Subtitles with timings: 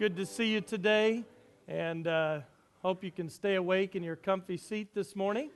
[0.00, 1.22] good to see you today,
[1.68, 2.40] and uh,
[2.82, 5.50] hope you can stay awake in your comfy seat this morning.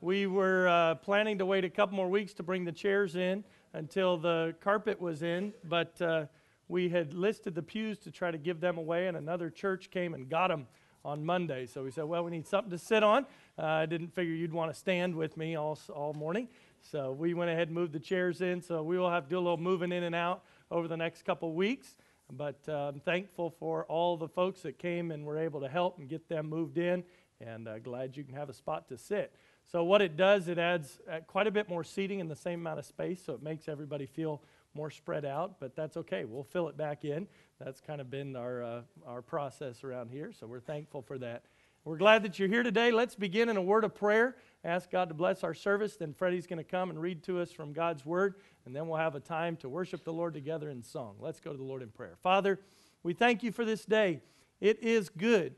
[0.00, 3.42] We were uh, planning to wait a couple more weeks to bring the chairs in
[3.72, 6.26] until the carpet was in, but uh,
[6.68, 10.14] we had listed the pews to try to give them away, and another church came
[10.14, 10.68] and got them
[11.04, 11.66] on Monday.
[11.66, 13.26] So we said, well, we need something to sit on.
[13.58, 16.46] Uh, I didn't figure you'd want to stand with me all, all morning.
[16.92, 18.62] So we went ahead and moved the chairs in.
[18.62, 21.24] So we will have to do a little moving in and out over the next
[21.24, 21.96] couple weeks.
[22.32, 25.98] But uh, I'm thankful for all the folks that came and were able to help
[25.98, 27.04] and get them moved in,
[27.40, 29.32] and uh, glad you can have a spot to sit.
[29.70, 32.60] So, what it does, it adds uh, quite a bit more seating in the same
[32.60, 34.42] amount of space, so it makes everybody feel
[34.74, 36.24] more spread out, but that's okay.
[36.24, 37.26] We'll fill it back in.
[37.58, 41.42] That's kind of been our, uh, our process around here, so we're thankful for that.
[41.84, 42.90] We're glad that you're here today.
[42.90, 44.36] Let's begin in a word of prayer.
[44.64, 45.96] Ask God to bless our service.
[45.96, 48.34] Then Freddie's going to come and read to us from God's word,
[48.66, 51.16] and then we'll have a time to worship the Lord together in song.
[51.20, 52.16] Let's go to the Lord in prayer.
[52.22, 52.60] Father,
[53.02, 54.20] we thank you for this day.
[54.60, 55.54] It is good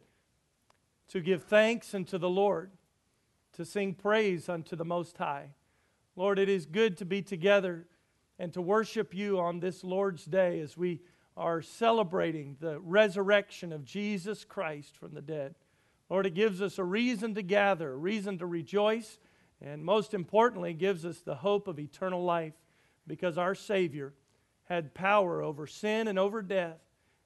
[1.08, 2.70] to give thanks unto the Lord,
[3.54, 5.50] to sing praise unto the Most High.
[6.14, 7.86] Lord, it is good to be together
[8.38, 11.00] and to worship you on this Lord's day as we
[11.36, 15.54] are celebrating the resurrection of Jesus Christ from the dead.
[16.10, 19.18] Lord, it gives us a reason to gather, a reason to rejoice,
[19.62, 22.54] and most importantly, gives us the hope of eternal life
[23.06, 24.12] because our Savior
[24.64, 26.78] had power over sin and over death,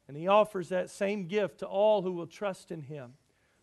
[0.06, 3.14] and He offers that same gift to all who will trust in Him.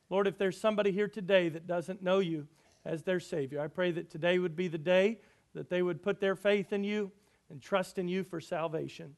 [0.10, 2.48] Lord, if there's somebody here today that doesn't know you
[2.84, 5.20] as their Savior, I pray that today would be the day
[5.54, 7.12] that they would put their faith in you
[7.50, 9.16] and trust in you for salvation.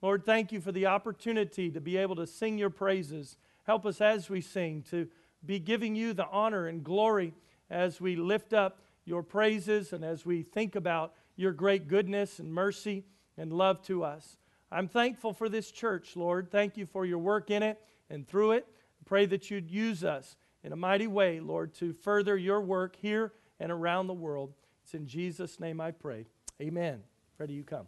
[0.00, 3.36] Lord, thank you for the opportunity to be able to sing your praises.
[3.64, 5.08] Help us as we sing to
[5.44, 7.34] be giving you the honor and glory
[7.70, 12.52] as we lift up your praises and as we think about your great goodness and
[12.52, 13.04] mercy
[13.36, 14.38] and love to us.
[14.70, 16.50] I'm thankful for this church, Lord.
[16.50, 18.66] Thank you for your work in it and through it.
[19.04, 23.32] Pray that you'd use us in a mighty way, Lord, to further your work here
[23.58, 24.54] and around the world.
[24.84, 26.26] It's in Jesus' name I pray.
[26.60, 27.00] Amen.
[27.36, 27.86] Freddie, you come.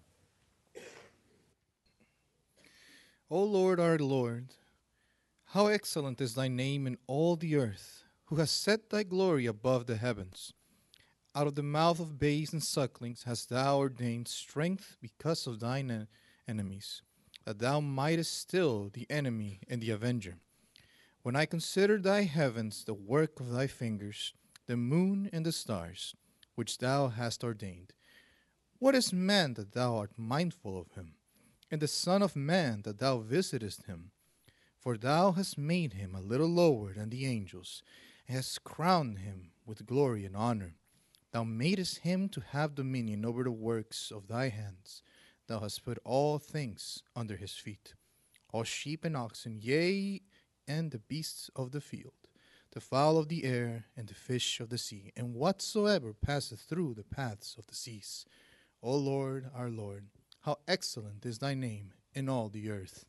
[3.31, 4.49] O Lord, our Lord,
[5.55, 9.87] how excellent is thy name in all the earth, who has set thy glory above
[9.87, 10.53] the heavens.
[11.33, 15.93] Out of the mouth of babes and sucklings hast thou ordained strength because of thine
[15.93, 16.09] en-
[16.49, 17.03] enemies,
[17.45, 20.39] that thou mightest still the enemy and the avenger.
[21.23, 24.35] When I consider thy heavens, the work of thy fingers,
[24.67, 26.17] the moon and the stars,
[26.57, 27.93] which thou hast ordained,
[28.81, 31.15] what is man that thou art mindful of him,
[31.71, 34.11] and the Son of Man that thou visitest him?
[34.85, 37.83] For thou hast made him a little lower than the angels,
[38.29, 40.75] and hast crowned him with glory and honor.
[41.33, 45.03] Thou madest him to have dominion over the works of thy hands.
[45.47, 47.95] Thou hast put all things under his feet
[48.53, 50.21] all sheep and oxen, yea,
[50.69, 52.29] and the beasts of the field,
[52.73, 56.95] the fowl of the air, and the fish of the sea, and whatsoever passeth through
[56.95, 58.27] the paths of the seas.
[58.83, 60.07] O Lord, our Lord,
[60.43, 63.07] how excellent is thy name in all the earth.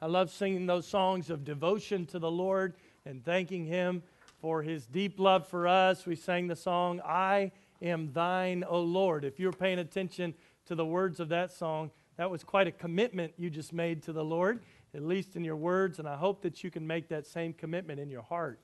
[0.00, 2.74] I love singing those songs of devotion to the Lord
[3.06, 4.02] and thanking Him
[4.40, 6.04] for His deep love for us.
[6.04, 9.24] We sang the song, I am thine, O Lord.
[9.24, 10.34] If you're paying attention
[10.66, 14.12] to the words of that song, that was quite a commitment you just made to
[14.12, 14.60] the Lord,
[14.94, 17.98] at least in your words, and I hope that you can make that same commitment
[17.98, 18.60] in your heart.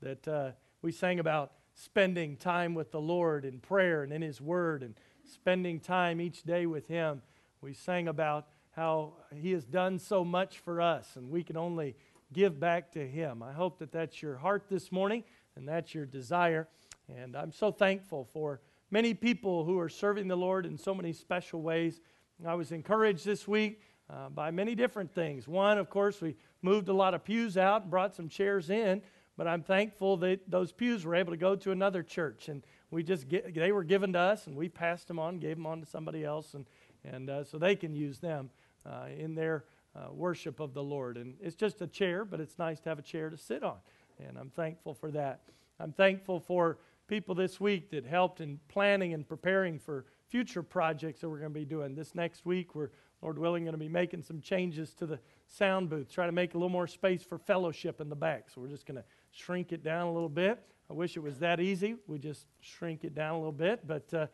[0.00, 0.50] That uh,
[0.80, 4.94] we sang about spending time with the Lord in prayer and in His Word and
[5.30, 7.20] spending time each day with Him.
[7.60, 11.94] We sang about how He has done so much for us, and we can only
[12.32, 13.42] give back to Him.
[13.42, 15.24] I hope that that's your heart this morning
[15.56, 16.68] and that's your desire.
[17.08, 21.12] And I'm so thankful for many people who are serving the Lord in so many
[21.12, 22.00] special ways.
[22.46, 25.46] I was encouraged this week uh, by many different things.
[25.46, 29.02] One, of course, we moved a lot of pews out and brought some chairs in,
[29.36, 32.48] but I'm thankful that those pews were able to go to another church.
[32.48, 35.56] And we just get, they were given to us, and we passed them on, gave
[35.56, 36.66] them on to somebody else, and,
[37.04, 38.50] and uh, so they can use them
[38.86, 41.16] uh, in their uh, worship of the Lord.
[41.16, 43.76] And it's just a chair, but it's nice to have a chair to sit on.
[44.18, 45.40] And I'm thankful for that.
[45.80, 51.20] I'm thankful for people this week that helped in planning and preparing for future projects
[51.20, 51.94] that we're going to be doing.
[51.94, 52.90] This next week, we're,
[53.20, 56.54] Lord willing, going to be making some changes to the sound booth, try to make
[56.54, 58.48] a little more space for fellowship in the back.
[58.48, 60.62] So we're just going to shrink it down a little bit.
[60.88, 61.96] I wish it was that easy.
[62.06, 63.86] We just shrink it down a little bit.
[63.86, 64.26] But uh,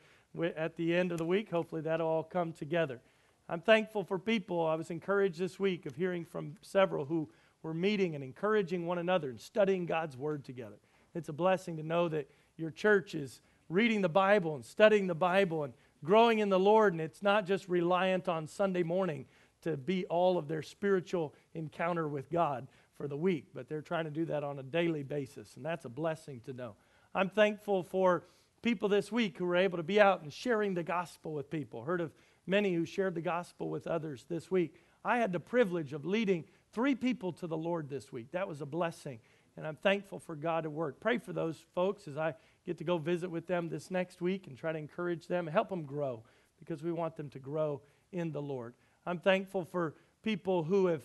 [0.57, 3.01] at the end of the week, hopefully that'll all come together.
[3.49, 4.67] I'm thankful for people.
[4.67, 7.31] I was encouraged this week of hearing from several who
[7.63, 10.77] were meeting and encouraging one another and studying God's Word together.
[11.15, 13.41] It's a blessing to know that your church is
[13.71, 15.73] reading the Bible and studying the Bible and
[16.05, 19.25] growing in the Lord, and it's not just reliant on Sunday morning
[19.63, 24.05] to be all of their spiritual encounter with God for the week, but they're trying
[24.05, 26.75] to do that on a daily basis, and that's a blessing to know.
[27.15, 28.25] I'm thankful for
[28.63, 31.83] people this week who were able to be out and sharing the gospel with people.
[31.83, 32.13] Heard of
[32.49, 34.75] many who shared the gospel with others this week.
[35.05, 38.33] I had the privilege of leading three people to the Lord this week.
[38.33, 39.21] That was a blessing,
[39.57, 41.01] and I'm thankful for God to work.
[41.01, 42.35] Pray for those folks as I
[42.67, 45.69] get to go visit with them this next week and try to encourage them, help
[45.69, 46.23] them grow,
[46.59, 47.81] because we want them to grow
[48.13, 48.75] in the Lord.
[49.07, 51.03] I'm thankful for people who have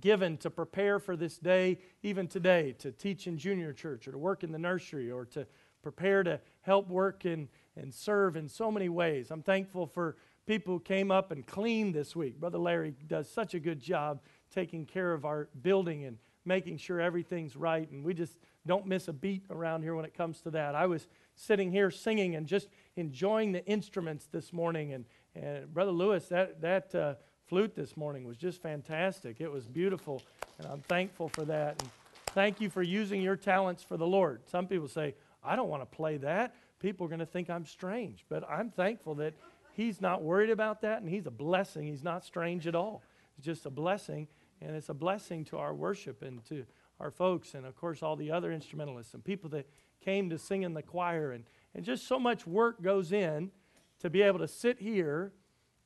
[0.00, 4.18] given to prepare for this day, even today, to teach in junior church or to
[4.18, 5.46] work in the nursery or to
[5.82, 9.30] prepare to help work and, and serve in so many ways.
[9.30, 10.16] I'm thankful for
[10.48, 12.40] people who came up and cleaned this week.
[12.40, 16.16] Brother Larry does such a good job taking care of our building and
[16.46, 17.88] making sure everything's right.
[17.90, 20.74] And we just don't miss a beat around here when it comes to that.
[20.74, 21.06] I was
[21.36, 24.94] sitting here singing and just enjoying the instruments this morning.
[24.94, 25.04] And,
[25.34, 27.14] and Brother Lewis, that, that uh,
[27.46, 29.42] flute this morning was just fantastic.
[29.42, 30.22] It was beautiful.
[30.58, 31.82] And I'm thankful for that.
[31.82, 31.90] And
[32.28, 34.40] thank you for using your talents for the Lord.
[34.46, 36.54] Some people say, I don't want to play that.
[36.80, 38.24] People are going to think I'm strange.
[38.30, 39.34] But I'm thankful that
[39.78, 41.86] He's not worried about that, and He's a blessing.
[41.86, 43.04] He's not strange at all.
[43.36, 44.26] It's just a blessing,
[44.60, 46.66] and it's a blessing to our worship and to
[46.98, 49.68] our folks, and of course, all the other instrumentalists and people that
[50.04, 51.30] came to sing in the choir.
[51.30, 51.44] And,
[51.76, 53.52] and just so much work goes in
[54.00, 55.32] to be able to sit here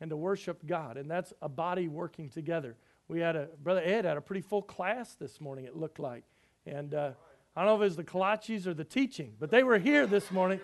[0.01, 2.77] and to worship God, and that's a body working together.
[3.09, 6.25] We had a, Brother Ed had a pretty full class this morning, it looked like.
[6.65, 7.11] And uh,
[7.55, 10.07] I don't know if it was the kolaches or the teaching, but they were here
[10.07, 10.61] this morning.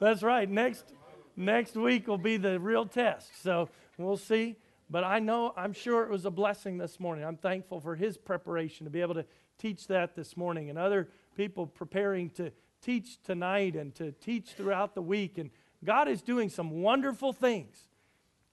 [0.00, 0.48] That's right.
[0.48, 0.92] Next,
[1.38, 3.42] next week will be the real test.
[3.42, 4.56] So we'll see.
[4.90, 7.24] But I know, I'm sure it was a blessing this morning.
[7.24, 9.24] I'm thankful for his preparation to be able to
[9.58, 12.50] teach that this morning and other people preparing to
[12.80, 15.36] teach tonight and to teach throughout the week.
[15.36, 15.50] And
[15.84, 17.88] God is doing some wonderful things.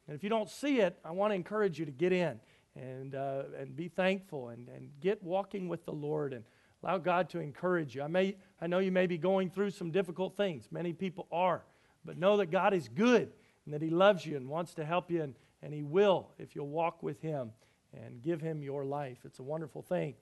[0.08, 2.40] And if you don't see it, I want to encourage you to get in
[2.76, 6.44] and, uh, and be thankful and, and get walking with the Lord and
[6.84, 8.04] allow God to encourage you.
[8.04, 10.68] I, may, I know you may be going through some difficult things.
[10.70, 11.64] Many people are.
[12.06, 13.34] But know that God is good
[13.66, 16.56] and that He loves you and wants to help you, and, and He will if
[16.56, 17.52] you'll walk with Him
[17.94, 19.20] and give Him your life.
[19.26, 20.16] It's a wonderful thing.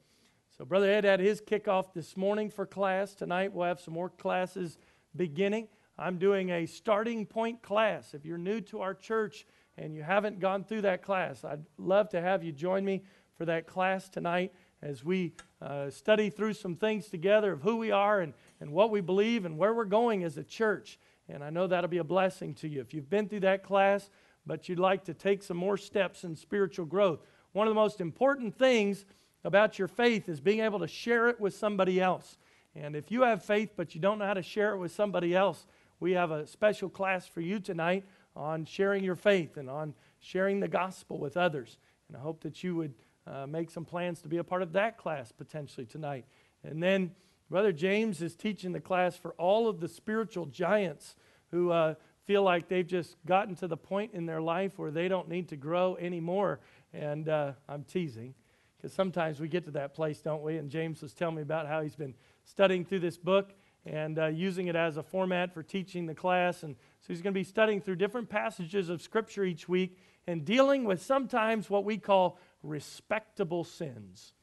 [0.58, 3.16] So, Brother Ed had his kickoff this morning for class.
[3.16, 4.78] Tonight we'll have some more classes
[5.16, 5.68] beginning.
[5.98, 8.14] I'm doing a starting point class.
[8.14, 9.48] If you're new to our church
[9.80, 13.02] and you haven't gone through that class, I'd love to have you join me
[13.36, 14.54] for that class tonight
[14.84, 18.92] as we uh, study through some things together of who we are and, and what
[18.92, 21.00] we believe and where we're going as a church.
[21.34, 22.80] And I know that'll be a blessing to you.
[22.80, 24.12] If you've been through that class,
[24.46, 27.22] but you'd like to take some more steps in spiritual growth,
[27.54, 29.04] one of the most important things
[29.44, 32.38] about your faith is being able to share it with somebody else.
[32.76, 35.36] And if you have faith but you don't know how to share it with somebody
[35.36, 35.66] else,
[36.00, 40.60] we have a special class for you tonight on sharing your faith and on sharing
[40.60, 41.78] the gospel with others.
[42.08, 42.94] And I hope that you would
[43.26, 46.26] uh, make some plans to be a part of that class potentially tonight.
[46.64, 47.12] And then
[47.50, 51.16] Brother James is teaching the class for all of the spiritual giants
[51.54, 51.94] who uh,
[52.26, 55.48] feel like they've just gotten to the point in their life where they don't need
[55.50, 56.60] to grow anymore.
[56.94, 58.34] And uh, I'm teasing
[58.76, 60.58] because sometimes we get to that place, don't we?
[60.58, 63.54] And James was telling me about how he's been studying through this book
[63.86, 66.64] and uh, using it as a format for teaching the class.
[66.64, 70.44] And so he's going to be studying through different passages of Scripture each week and
[70.44, 74.34] dealing with sometimes what we call respectable sins.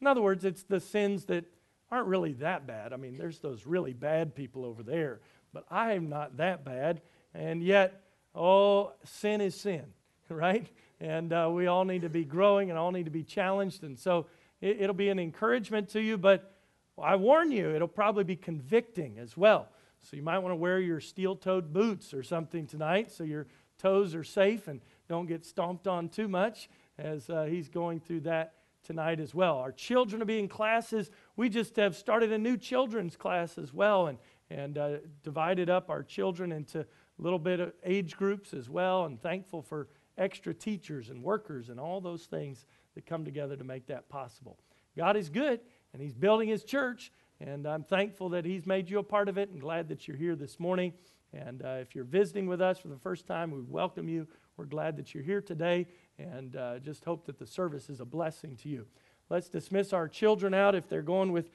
[0.00, 1.44] In other words, it's the sins that
[1.90, 2.92] aren't really that bad.
[2.92, 5.20] I mean, there's those really bad people over there,
[5.54, 7.00] but I am not that bad.
[7.32, 8.02] And yet,
[8.34, 9.84] oh, sin is sin,
[10.28, 10.66] right?
[11.00, 13.84] And uh, we all need to be growing and all need to be challenged.
[13.84, 14.26] And so
[14.60, 16.56] it, it'll be an encouragement to you, but
[17.00, 19.68] I warn you, it'll probably be convicting as well.
[20.02, 23.46] So you might want to wear your steel toed boots or something tonight so your
[23.78, 26.68] toes are safe and don't get stomped on too much
[26.98, 29.56] as uh, he's going through that tonight as well.
[29.58, 31.10] Our children will be in classes.
[31.36, 34.18] We just have started a new children's class as well and,
[34.50, 36.86] and uh, divided up our children into
[37.18, 39.04] little bit of age groups as well.
[39.04, 43.64] And thankful for extra teachers and workers and all those things that come together to
[43.64, 44.58] make that possible.
[44.96, 45.60] God is good
[45.92, 47.12] and He's building His church.
[47.40, 50.16] And I'm thankful that He's made you a part of it and glad that you're
[50.16, 50.92] here this morning.
[51.32, 54.28] And uh, if you're visiting with us for the first time, we welcome you.
[54.56, 58.04] We're glad that you're here today and uh, just hope that the service is a
[58.04, 58.86] blessing to you.
[59.30, 61.50] Let's dismiss our children out if they're going with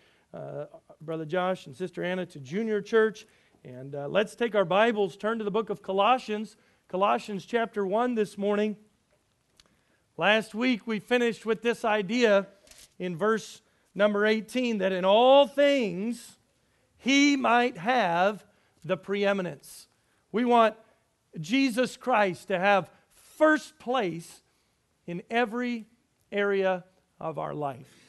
[1.01, 3.25] Brother Josh and Sister Anna to junior church.
[3.63, 6.55] And uh, let's take our Bibles, turn to the book of Colossians,
[6.87, 8.77] Colossians chapter 1 this morning.
[10.17, 12.47] Last week we finished with this idea
[12.97, 13.61] in verse
[13.95, 16.37] number 18 that in all things
[16.97, 18.45] he might have
[18.83, 19.87] the preeminence.
[20.31, 20.75] We want
[21.39, 22.89] Jesus Christ to have
[23.37, 24.41] first place
[25.07, 25.87] in every
[26.31, 26.83] area
[27.19, 28.08] of our life.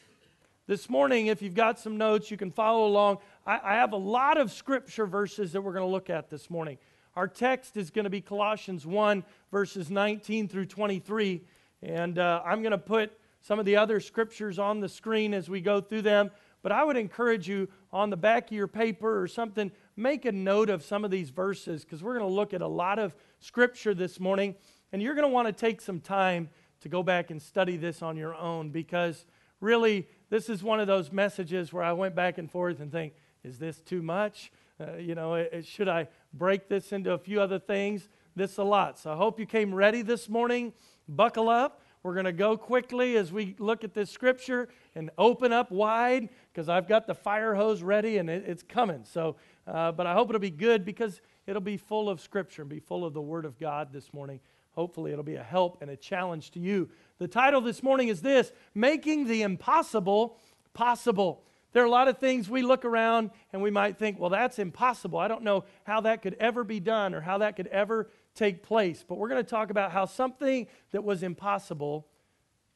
[0.71, 3.19] This morning, if you've got some notes, you can follow along.
[3.45, 6.49] I, I have a lot of scripture verses that we're going to look at this
[6.49, 6.79] morning.
[7.17, 11.41] Our text is going to be Colossians 1, verses 19 through 23.
[11.83, 13.11] And uh, I'm going to put
[13.41, 16.31] some of the other scriptures on the screen as we go through them.
[16.63, 20.31] But I would encourage you on the back of your paper or something, make a
[20.31, 23.13] note of some of these verses because we're going to look at a lot of
[23.41, 24.55] scripture this morning.
[24.93, 26.49] And you're going to want to take some time
[26.83, 29.27] to go back and study this on your own because
[29.61, 33.13] really, this is one of those messages where I went back and forth and think,
[33.43, 34.53] is this too much?
[34.81, 38.09] Uh, you know, it, should I break this into a few other things?
[38.37, 38.99] This a lot.
[38.99, 40.73] So I hope you came ready this morning.
[41.09, 41.83] Buckle up.
[42.03, 46.31] We're going to go quickly as we look at this scripture and open up wide
[46.53, 49.05] because I've got the fire hose ready and it, it's coming.
[49.05, 52.71] So, uh, but I hope it'll be good because it'll be full of scripture and
[52.71, 54.41] be full of the Word of God this morning.
[54.73, 56.89] Hopefully, it'll be a help and a challenge to you.
[57.19, 60.39] The title this morning is this Making the Impossible
[60.75, 61.45] Possible.
[61.73, 64.59] There are a lot of things we look around and we might think, well, that's
[64.59, 65.19] impossible.
[65.19, 68.63] I don't know how that could ever be done or how that could ever take
[68.63, 69.05] place.
[69.07, 72.09] But we're going to talk about how something that was impossible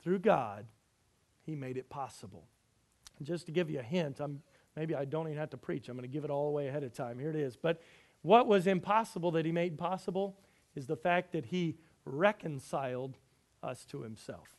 [0.03, 0.67] through God,
[1.43, 2.47] He made it possible.
[3.19, 4.43] And just to give you a hint, I'm,
[4.77, 5.89] maybe I don't even have to preach.
[5.89, 7.19] I'm going to give it all away ahead of time.
[7.19, 7.57] Here it is.
[7.57, 7.81] But
[8.23, 10.37] what was impossible that He made possible
[10.75, 13.17] is the fact that He reconciled
[13.63, 14.57] us to himself.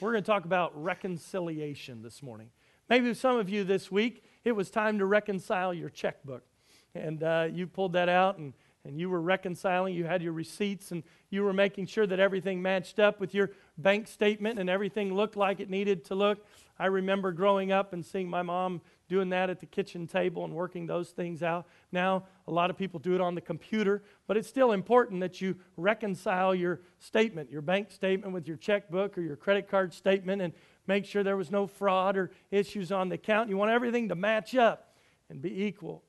[0.00, 2.50] We're going to talk about reconciliation this morning.
[2.88, 6.44] Maybe some of you this week, it was time to reconcile your checkbook.
[6.94, 8.52] And uh, you pulled that out and,
[8.84, 9.94] and you were reconciling.
[9.94, 13.50] You had your receipts and you were making sure that everything matched up with your
[13.78, 16.44] bank statement and everything looked like it needed to look.
[16.78, 18.80] I remember growing up and seeing my mom
[19.12, 21.66] doing that at the kitchen table and working those things out.
[21.92, 25.38] Now, a lot of people do it on the computer, but it's still important that
[25.38, 30.40] you reconcile your statement, your bank statement with your checkbook or your credit card statement,
[30.40, 30.54] and
[30.86, 33.50] make sure there was no fraud or issues on the account.
[33.50, 34.94] You want everything to match up
[35.28, 36.02] and be equal.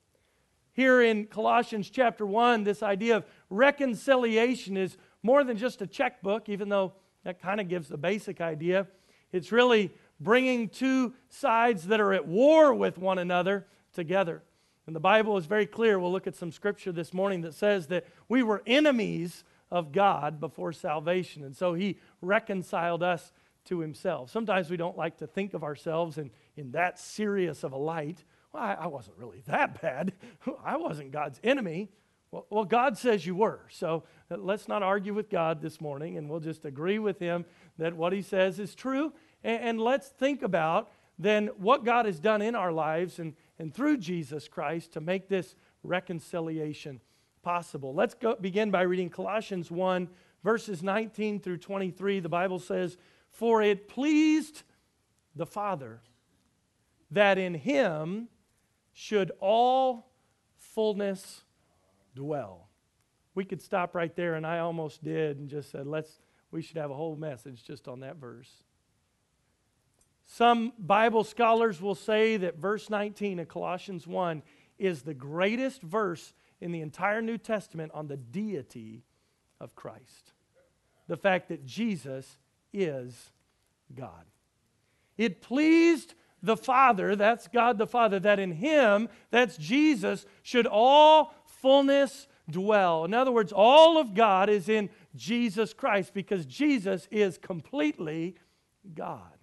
[0.72, 6.48] Here in Colossians chapter 1, this idea of reconciliation is more than just a checkbook,
[6.48, 6.94] even though
[7.24, 8.86] that kind of gives the basic idea.
[9.30, 14.42] It's really bringing two sides that are at war with one another together.
[14.86, 15.98] And the Bible is very clear.
[15.98, 20.40] We'll look at some scripture this morning that says that we were enemies of God
[20.40, 21.42] before salvation.
[21.42, 23.32] And so he reconciled us
[23.66, 24.30] to himself.
[24.30, 28.22] Sometimes we don't like to think of ourselves in, in that serious of a light.
[28.52, 30.12] Well, I, I wasn't really that bad.
[30.64, 31.88] I wasn't God's enemy.
[32.30, 33.60] Well, well, God says you were.
[33.70, 37.46] So uh, let's not argue with God this morning, and we'll just agree with him
[37.78, 39.12] that what he says is true
[39.44, 43.72] and, and let's think about then what God has done in our lives and, and
[43.72, 47.00] through Jesus Christ to make this reconciliation
[47.42, 47.94] possible.
[47.94, 50.08] Let's go, begin by reading Colossians 1,
[50.42, 52.20] verses 19 through 23.
[52.20, 52.96] The Bible says,
[53.30, 54.62] For it pleased
[55.36, 56.00] the Father
[57.10, 58.28] that in him
[58.92, 60.10] should all
[60.56, 61.42] fullness
[62.14, 62.68] dwell.
[63.34, 66.20] We could stop right there, and I almost did and just said, let's,
[66.50, 68.62] we should have a whole message just on that verse.
[70.26, 74.42] Some Bible scholars will say that verse 19 of Colossians 1
[74.78, 79.04] is the greatest verse in the entire New Testament on the deity
[79.60, 80.32] of Christ.
[81.06, 82.38] The fact that Jesus
[82.72, 83.30] is
[83.94, 84.24] God.
[85.16, 91.34] It pleased the Father, that's God the Father, that in Him, that's Jesus, should all
[91.46, 93.04] fullness dwell.
[93.04, 98.36] In other words, all of God is in Jesus Christ because Jesus is completely
[98.94, 99.33] God.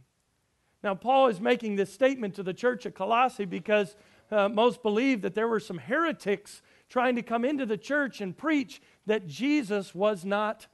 [0.84, 3.96] Now, Paul is making this statement to the church at Colossae because
[4.32, 8.36] uh, most believe that there were some heretics trying to come into the church and
[8.36, 10.68] preach that Jesus was not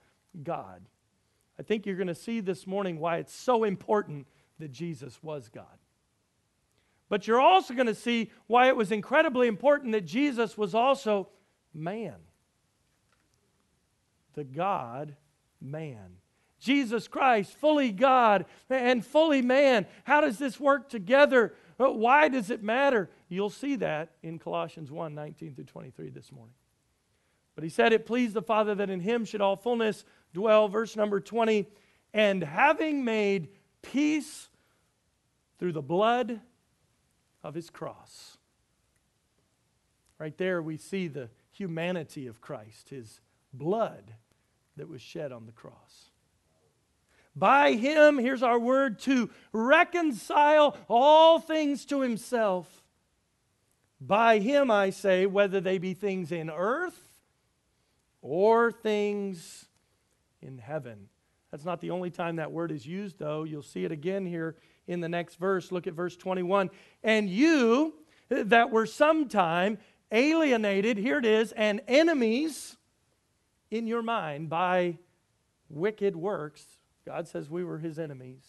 [0.44, 0.82] God.
[1.60, 4.28] I think you're going to see this morning why it's so important
[4.60, 5.66] that Jesus was God.
[7.10, 11.30] But you're also going to see why it was incredibly important that Jesus was also
[11.74, 12.16] man.
[14.34, 15.16] The God
[15.62, 16.17] man.
[16.60, 19.86] Jesus Christ, fully God and fully man.
[20.04, 21.54] How does this work together?
[21.80, 23.10] Uh, why does it matter?
[23.30, 26.56] You'll see that in Colossians 1 19 through 23 this morning.
[27.56, 30.68] But he said, It pleased the Father that in him should all fullness dwell.
[30.68, 31.68] Verse number 20,
[32.14, 33.50] and having made
[33.82, 34.50] peace
[35.60, 36.40] through the blood
[37.44, 38.38] of his cross.
[40.20, 43.22] Right there, we see the humanity of Christ, his
[43.54, 44.14] blood
[44.76, 46.12] that was shed on the cross.
[47.38, 52.84] By him, here's our word, to reconcile all things to himself.
[54.02, 57.00] By him, I say, whether they be things in earth
[58.22, 59.66] or things
[60.42, 61.10] in heaven.
[61.52, 63.44] That's not the only time that word is used, though.
[63.44, 64.56] You'll see it again here
[64.88, 65.72] in the next verse.
[65.72, 66.70] Look at verse 21.
[67.04, 67.94] And you
[68.30, 69.78] that were sometime
[70.12, 72.78] alienated, here it is, and enemies
[73.70, 74.98] in your mind by
[75.70, 76.64] wicked works.
[77.08, 78.44] God says we were his enemies.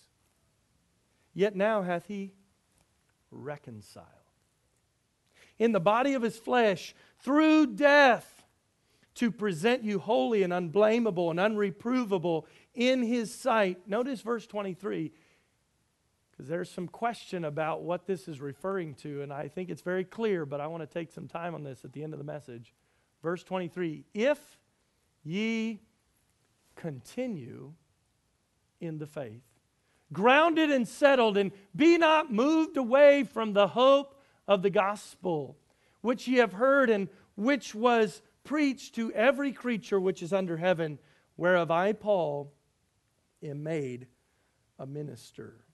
[1.33, 2.33] Yet now hath he
[3.31, 4.07] reconciled
[5.61, 8.45] in the body of his flesh through death
[9.15, 13.79] to present you holy and unblameable and unreprovable in his sight.
[13.87, 15.13] Notice verse 23
[16.33, 20.05] because there's some question about what this is referring to, and I think it's very
[20.05, 22.25] clear, but I want to take some time on this at the end of the
[22.25, 22.75] message.
[23.23, 24.39] Verse 23 If
[25.23, 25.81] ye
[26.75, 27.75] continue
[28.81, 29.43] in the faith,
[30.13, 35.57] grounded and settled, and be not moved away from the hope of the gospel,
[36.01, 40.99] which ye have heard, and which was preached to every creature which is under heaven,
[41.37, 42.53] whereof I, Paul,
[43.43, 44.07] am made
[44.79, 45.65] a minister.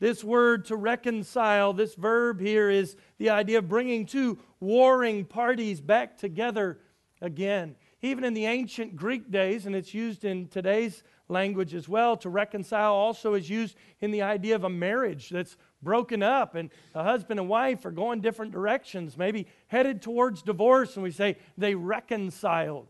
[0.00, 5.80] This word to reconcile, this verb here is the idea of bringing two warring parties
[5.80, 6.80] back together
[7.20, 7.76] again.
[8.02, 12.30] Even in the ancient Greek days, and it's used in today's language as well, to
[12.30, 17.02] reconcile also is used in the idea of a marriage that's broken up and a
[17.02, 21.74] husband and wife are going different directions, maybe headed towards divorce, and we say they
[21.74, 22.88] reconciled.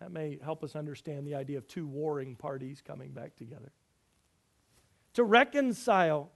[0.00, 3.72] That may help us understand the idea of two warring parties coming back together
[5.14, 6.30] to reconcile.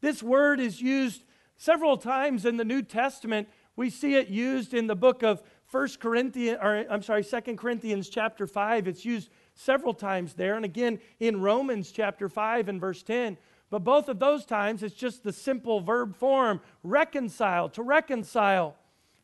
[0.00, 1.24] This word is used
[1.56, 3.48] several times in the New Testament.
[3.76, 5.42] We see it used in the book of
[5.74, 8.86] First Corinthians, or I'm sorry, Second Corinthians chapter 5.
[8.86, 13.36] It's used several times there, and again in Romans chapter 5 and verse 10.
[13.70, 18.76] But both of those times, it's just the simple verb form reconcile, to reconcile.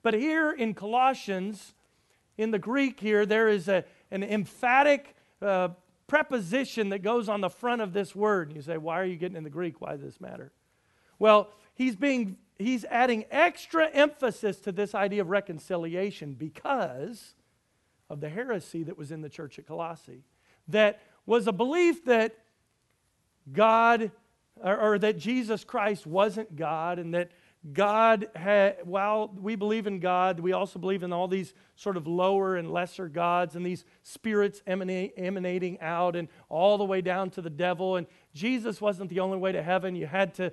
[0.02, 1.72] But here in Colossians,
[2.36, 5.68] in the Greek here, there is a, an emphatic uh,
[6.08, 8.48] preposition that goes on the front of this word.
[8.48, 9.80] And you say, why are you getting in the Greek?
[9.80, 10.50] Why does this matter?
[11.20, 17.34] Well, he's being he's adding extra emphasis to this idea of reconciliation because
[18.10, 20.24] of the heresy that was in the church at Colossae.
[20.66, 22.36] That was a belief that
[23.52, 24.10] God
[24.56, 27.30] or, or that Jesus Christ wasn't God and that
[27.72, 32.06] God had, while we believe in God, we also believe in all these sort of
[32.06, 37.28] lower and lesser gods and these spirits emanate, emanating out and all the way down
[37.30, 37.96] to the devil.
[37.96, 39.94] And Jesus wasn't the only way to heaven.
[39.94, 40.52] You had to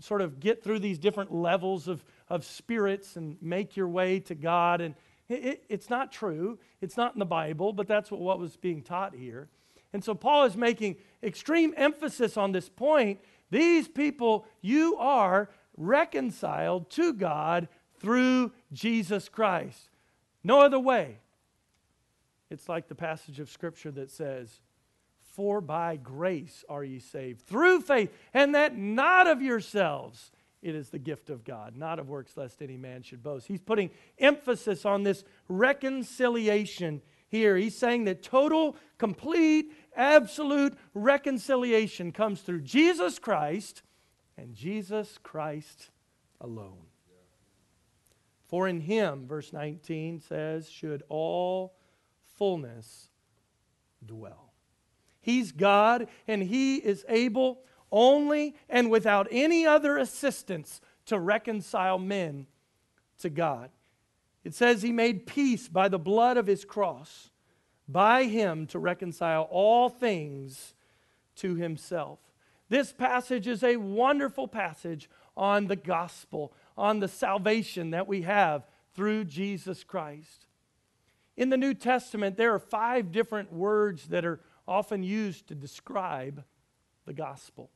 [0.00, 4.34] sort of get through these different levels of, of spirits and make your way to
[4.34, 4.80] God.
[4.80, 4.96] And
[5.28, 6.58] it, it, it's not true.
[6.80, 9.48] It's not in the Bible, but that's what, what was being taught here.
[9.92, 13.20] And so Paul is making extreme emphasis on this point.
[13.50, 15.48] These people, you are
[15.80, 19.88] reconciled to God through Jesus Christ.
[20.44, 21.18] No other way.
[22.50, 24.60] It's like the passage of Scripture that says,
[25.20, 30.30] For by grace are ye saved, through faith, and that not of yourselves.
[30.62, 33.46] It is the gift of God, not of works, lest any man should boast.
[33.46, 37.56] He's putting emphasis on this reconciliation here.
[37.56, 43.82] He's saying that total, complete, absolute reconciliation comes through Jesus Christ
[44.40, 45.90] and Jesus Christ
[46.40, 46.86] alone.
[48.48, 51.74] For in him, verse 19 says, should all
[52.36, 53.10] fullness
[54.04, 54.52] dwell.
[55.20, 57.60] He's God, and he is able
[57.92, 62.46] only and without any other assistance to reconcile men
[63.20, 63.70] to God.
[64.42, 67.30] It says he made peace by the blood of his cross,
[67.86, 70.74] by him to reconcile all things
[71.36, 72.18] to himself.
[72.70, 78.64] This passage is a wonderful passage on the gospel, on the salvation that we have
[78.94, 80.46] through Jesus Christ.
[81.36, 86.44] In the New Testament, there are five different words that are often used to describe
[87.06, 87.70] the gospel.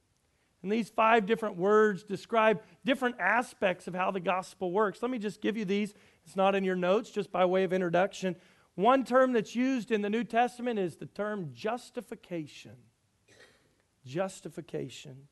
[0.62, 5.02] And these five different words describe different aspects of how the gospel works.
[5.02, 5.92] Let me just give you these.
[6.24, 8.36] It's not in your notes, just by way of introduction.
[8.76, 12.76] One term that's used in the New Testament is the term justification
[14.04, 15.28] justification.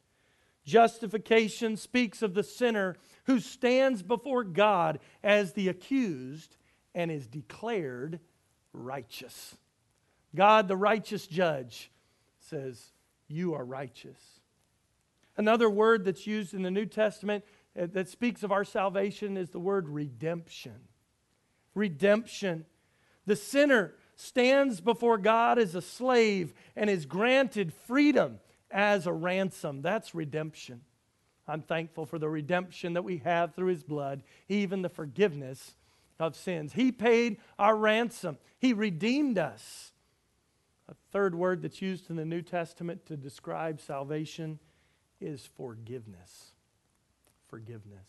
[0.64, 6.56] Justification speaks of the sinner who stands before God as the accused
[6.94, 8.20] and is declared
[8.72, 9.56] righteous.
[10.34, 11.90] God, the righteous judge,
[12.38, 12.92] says,
[13.28, 14.18] You are righteous.
[15.36, 17.44] Another word that's used in the New Testament
[17.78, 20.88] uh, that speaks of our salvation is the word redemption.
[21.74, 22.66] Redemption.
[23.26, 28.40] The sinner stands before God as a slave and is granted freedom
[28.72, 29.82] as a ransom.
[29.82, 30.82] That's redemption.
[31.46, 35.74] I'm thankful for the redemption that we have through his blood, even the forgiveness
[36.18, 36.72] of sins.
[36.72, 39.92] He paid our ransom, he redeemed us.
[40.88, 44.58] A third word that's used in the New Testament to describe salvation
[45.20, 46.52] is forgiveness.
[47.48, 48.06] Forgiveness.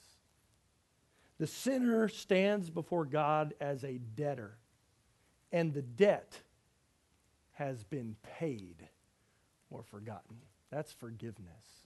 [1.38, 4.58] The sinner stands before God as a debtor,
[5.52, 6.40] and the debt
[7.54, 8.88] has been paid
[9.70, 10.38] or forgotten.
[10.74, 11.86] That's forgiveness.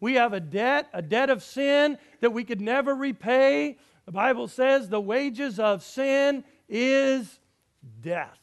[0.00, 3.78] We have a debt, a debt of sin that we could never repay.
[4.06, 7.40] The Bible says the wages of sin is
[8.00, 8.38] death.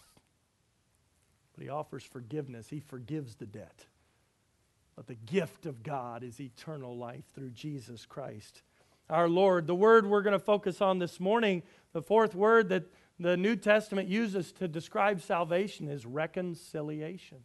[1.53, 3.85] But He offers forgiveness, He forgives the debt.
[4.97, 8.63] But the gift of God is eternal life through Jesus Christ
[9.09, 9.67] our Lord.
[9.67, 13.55] The word we're going to focus on this morning, the fourth word that the New
[13.55, 17.43] Testament uses to describe salvation is reconciliation.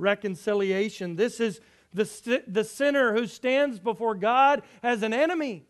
[0.00, 1.16] Reconciliation.
[1.16, 1.60] This is
[1.92, 5.66] the, the sinner who stands before God as an enemy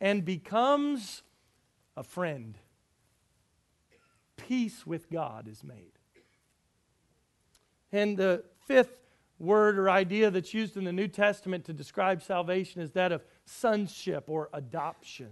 [0.00, 1.22] and becomes
[1.96, 2.56] a friend.
[4.36, 5.92] Peace with God is made.
[7.92, 8.96] And the fifth
[9.38, 13.24] word or idea that's used in the New Testament to describe salvation is that of
[13.44, 15.26] sonship or adoption.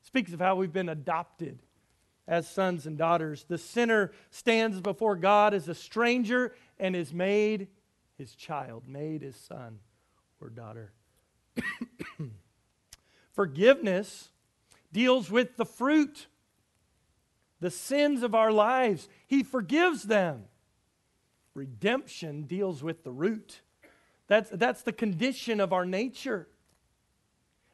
[0.00, 1.58] It speaks of how we've been adopted
[2.28, 3.44] as sons and daughters.
[3.48, 7.68] The sinner stands before God as a stranger and is made
[8.18, 9.78] his child, made his son
[10.40, 10.92] or daughter.
[13.32, 14.30] Forgiveness
[14.92, 16.26] deals with the fruit,
[17.60, 19.08] the sins of our lives.
[19.28, 20.46] He forgives them.
[21.54, 23.60] Redemption deals with the root.
[24.26, 26.48] That's, that's the condition of our nature.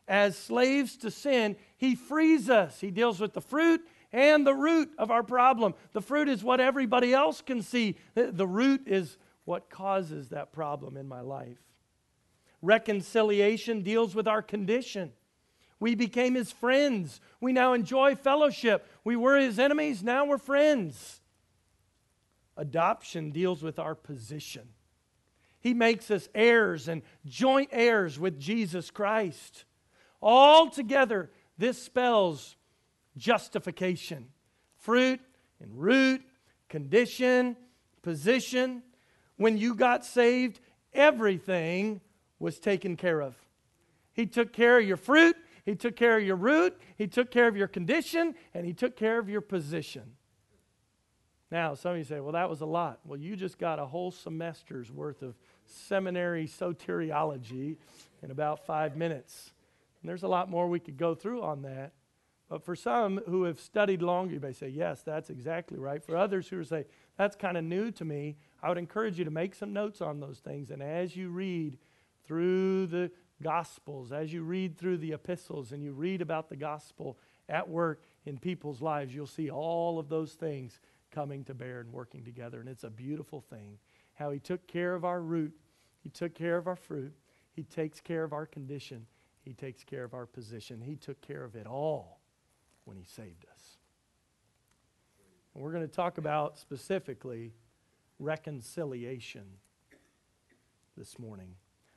[0.07, 2.79] As slaves to sin, He frees us.
[2.79, 3.81] He deals with the fruit
[4.12, 5.75] and the root of our problem.
[5.92, 10.97] The fruit is what everybody else can see, the, root is what causes that problem
[10.97, 11.59] in my life.
[12.62, 15.12] Reconciliation deals with our condition.
[15.81, 17.21] We became his friends.
[17.40, 18.87] We now enjoy fellowship.
[19.05, 21.21] We were his enemies, now we're friends.
[22.57, 24.68] Adoption deals with our position.
[25.61, 29.64] He makes us heirs and joint heirs with Jesus Christ.
[30.21, 32.57] All together, this spells
[33.18, 34.28] justification
[34.78, 35.20] fruit
[35.61, 36.22] and root,
[36.68, 37.57] condition,
[38.02, 38.83] position.
[39.37, 40.61] When you got saved,
[40.92, 42.00] everything
[42.38, 43.35] was taken care of.
[44.12, 47.48] He took care of your fruit, He took care of your root, He took care
[47.48, 50.14] of your condition, and He took care of your position.
[51.50, 53.00] Now, some of you say, well, that was a lot.
[53.04, 57.76] Well, you just got a whole semester's worth of seminary soteriology
[58.22, 59.52] in about five minutes.
[60.02, 61.92] And there's a lot more we could go through on that.
[62.48, 66.02] But for some who have studied longer, you may say, yes, that's exactly right.
[66.02, 66.87] For others who say,
[67.18, 70.20] that's kind of new to me, I would encourage you to make some notes on
[70.20, 70.70] those things.
[70.70, 71.76] And as you read
[72.26, 73.11] through the
[73.42, 78.02] Gospels, as you read through the epistles, and you read about the gospel at work
[78.26, 80.80] in people's lives, you'll see all of those things
[81.12, 82.58] coming to bear and working together.
[82.61, 83.78] And it's a beautiful thing
[84.14, 85.52] how He took care of our root,
[86.00, 87.12] He took care of our fruit,
[87.52, 89.06] He takes care of our condition,
[89.44, 90.80] He takes care of our position.
[90.80, 92.17] He took care of it all
[92.88, 93.77] when He saved us.
[95.55, 97.53] And we're going to talk about specifically
[98.18, 99.44] reconciliation
[100.96, 101.55] this morning.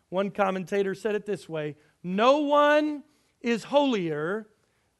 [0.09, 3.03] One commentator said it this way No one
[3.39, 4.47] is holier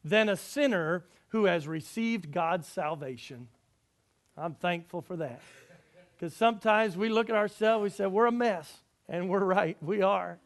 [0.02, 3.48] than a sinner who has received God's salvation.
[4.36, 5.42] I'm thankful for that.
[6.16, 8.78] Because sometimes we look at ourselves, we say, we're a mess.
[9.08, 10.38] And we're right, we are.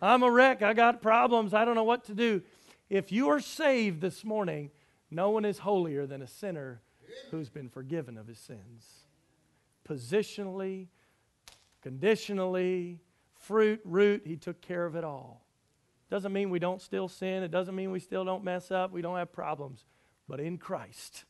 [0.00, 0.62] I'm a wreck.
[0.62, 1.52] I got problems.
[1.52, 2.42] I don't know what to do.
[2.90, 4.72] If you are saved this morning,
[5.10, 6.82] no one is holier than a sinner
[7.30, 9.06] who's been forgiven of his sins.
[9.88, 10.88] Positionally,
[11.82, 12.98] conditionally,
[13.38, 15.46] fruit, root, he took care of it all.
[16.10, 17.44] Doesn't mean we don't still sin.
[17.44, 18.90] It doesn't mean we still don't mess up.
[18.90, 19.84] We don't have problems.
[20.28, 21.24] But in Christ,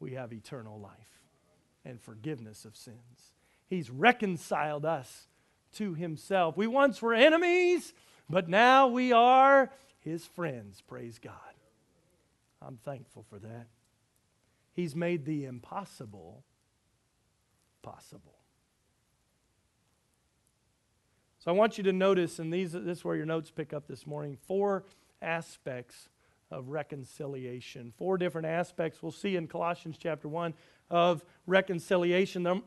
[0.00, 1.20] we have eternal life
[1.84, 3.32] and forgiveness of sins.
[3.68, 5.28] He's reconciled us
[5.74, 6.56] to himself.
[6.56, 7.94] We once were enemies,
[8.28, 9.70] but now we are
[10.04, 10.80] his friends.
[10.80, 11.32] Praise God.
[12.60, 13.66] I'm thankful for that.
[14.74, 16.44] He's made the impossible
[17.82, 18.38] possible.
[21.38, 23.88] So I want you to notice, and these, this is where your notes pick up
[23.88, 24.84] this morning, four
[25.20, 26.08] aspects
[26.52, 27.92] of reconciliation.
[27.96, 30.54] Four different aspects we'll see in Colossians chapter 1
[30.90, 32.42] of reconciliation.
[32.42, 32.62] The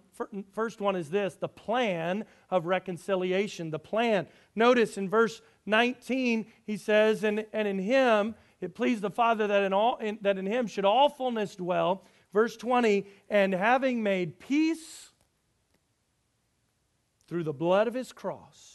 [0.52, 3.69] first one is this the plan of reconciliation.
[3.69, 4.28] The plan.
[4.56, 9.63] Notice in verse 19, he says, And, and in him it pleased the Father that
[9.63, 12.04] in, all, in, that in him should all fullness dwell.
[12.34, 15.12] Verse 20, and having made peace
[17.28, 18.75] through the blood of his cross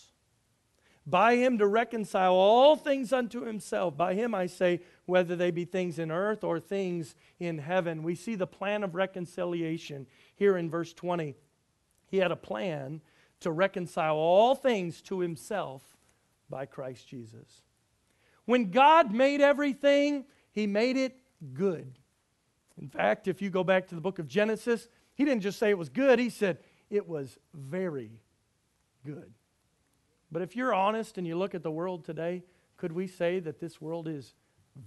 [1.10, 3.96] by him to reconcile all things unto himself.
[3.96, 8.02] By him, I say, whether they be things in earth or things in heaven.
[8.02, 11.34] We see the plan of reconciliation here in verse 20.
[12.06, 13.00] He had a plan
[13.40, 15.82] to reconcile all things to himself
[16.48, 17.62] by Christ Jesus.
[18.44, 21.16] When God made everything, he made it
[21.54, 21.98] good.
[22.80, 25.70] In fact, if you go back to the book of Genesis, he didn't just say
[25.70, 28.10] it was good, he said it was very
[29.04, 29.32] good.
[30.32, 32.44] But if you're honest and you look at the world today,
[32.76, 34.34] could we say that this world is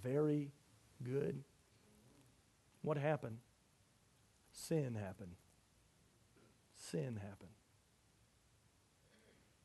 [0.01, 0.51] very
[1.03, 1.43] good?
[2.81, 3.37] What happened?
[4.51, 5.35] Sin happened.
[6.75, 7.49] Sin happened.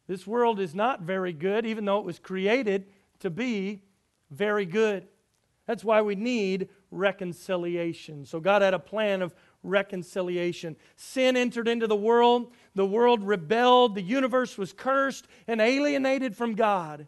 [0.07, 2.87] This world is not very good, even though it was created
[3.21, 3.83] to be
[4.31, 5.07] very good.
[5.67, 8.25] That's why we need reconciliation.
[8.25, 10.77] So God had a plan of reconciliation.
[10.97, 16.55] Sin entered into the world, the world rebelled, the universe was cursed and alienated from
[16.55, 17.07] God.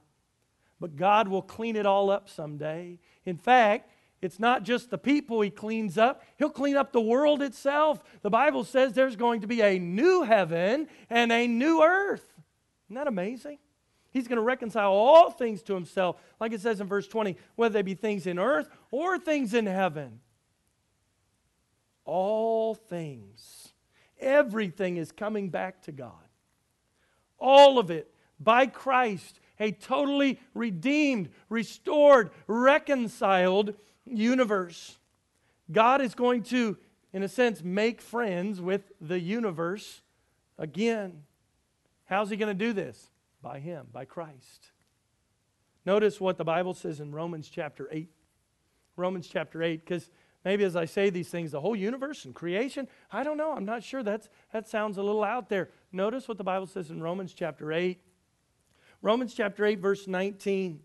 [0.81, 2.99] But God will clean it all up someday.
[3.25, 3.91] In fact,
[4.23, 8.03] it's not just the people he cleans up, he'll clean up the world itself.
[8.23, 12.35] The Bible says there's going to be a new heaven and a new earth.
[12.87, 13.59] Isn't that amazing?
[14.11, 17.73] He's going to reconcile all things to himself, like it says in verse 20, whether
[17.75, 20.21] they be things in earth or things in heaven.
[22.05, 23.73] All things,
[24.19, 26.13] everything is coming back to God.
[27.39, 33.75] All of it by Christ, a totally redeemed, restored, reconciled
[34.07, 34.99] universe.
[35.71, 36.79] God is going to,
[37.13, 40.01] in a sense, make friends with the universe
[40.59, 41.23] again.
[42.07, 43.11] How's he going to do this?
[43.43, 44.73] By him, by Christ.
[45.87, 48.11] Notice what the Bible says in Romans chapter 8.
[48.97, 50.11] Romans chapter 8, because
[50.45, 53.53] maybe as I say these things, the whole universe and creation, I don't know.
[53.53, 54.03] I'm not sure.
[54.03, 55.71] That's, that sounds a little out there.
[55.93, 58.01] Notice what the Bible says in Romans chapter 8.
[59.03, 60.81] Romans chapter 8, verse 19.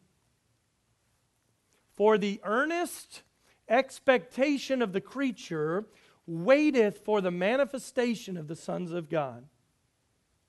[1.96, 3.24] For the earnest
[3.70, 5.86] expectation of the creature
[6.28, 9.46] waiteth for the manifestation of the sons of God.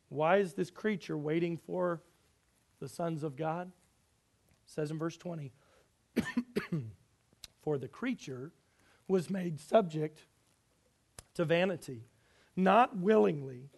[0.08, 2.02] Why is this creature waiting for
[2.80, 3.68] the sons of God?
[3.68, 5.52] It says in verse 20
[7.62, 8.52] For the creature
[9.08, 10.20] was made subject
[11.34, 12.02] to vanity,
[12.56, 13.70] not willingly.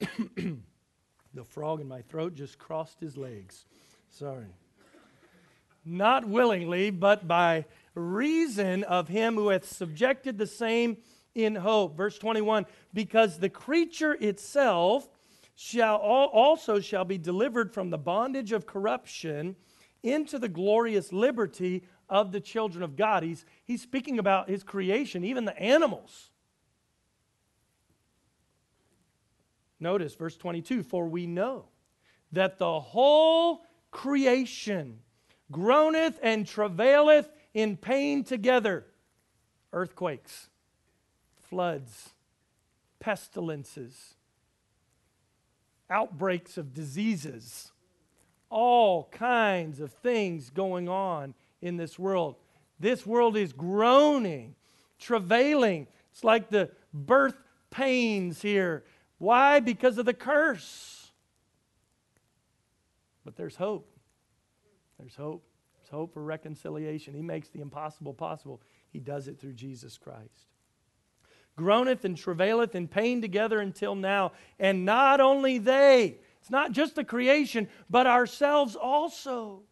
[0.00, 3.66] the frog in my throat just crossed his legs.
[4.08, 4.46] Sorry.
[5.84, 10.98] Not willingly, but by reason of him who hath subjected the same
[11.34, 11.96] in hope.
[11.96, 15.08] Verse 21 Because the creature itself
[15.54, 19.56] shall also shall be delivered from the bondage of corruption
[20.02, 23.22] into the glorious liberty of the children of God.
[23.22, 26.30] He's, he's speaking about his creation, even the animals.
[29.78, 31.66] Notice verse 22 For we know
[32.32, 34.98] that the whole creation
[35.50, 38.84] groaneth and travaileth in pain together.
[39.72, 40.48] Earthquakes,
[41.48, 42.10] floods,
[42.98, 44.16] pestilences,
[45.88, 47.70] outbreaks of diseases,
[48.50, 52.36] all kinds of things going on in this world.
[52.78, 54.54] This world is groaning,
[54.98, 55.86] travailing.
[56.12, 57.36] It's like the birth
[57.70, 58.84] pains here.
[59.18, 59.60] Why?
[59.60, 61.10] Because of the curse.
[63.24, 63.90] But there's hope.
[64.98, 65.44] There's hope.
[65.76, 67.14] There's hope for reconciliation.
[67.14, 68.60] He makes the impossible possible.
[68.92, 70.46] He does it through Jesus Christ
[71.60, 74.32] groaneth and travaileth in pain together until now.
[74.58, 79.62] And not only they, it's not just the creation, but ourselves also,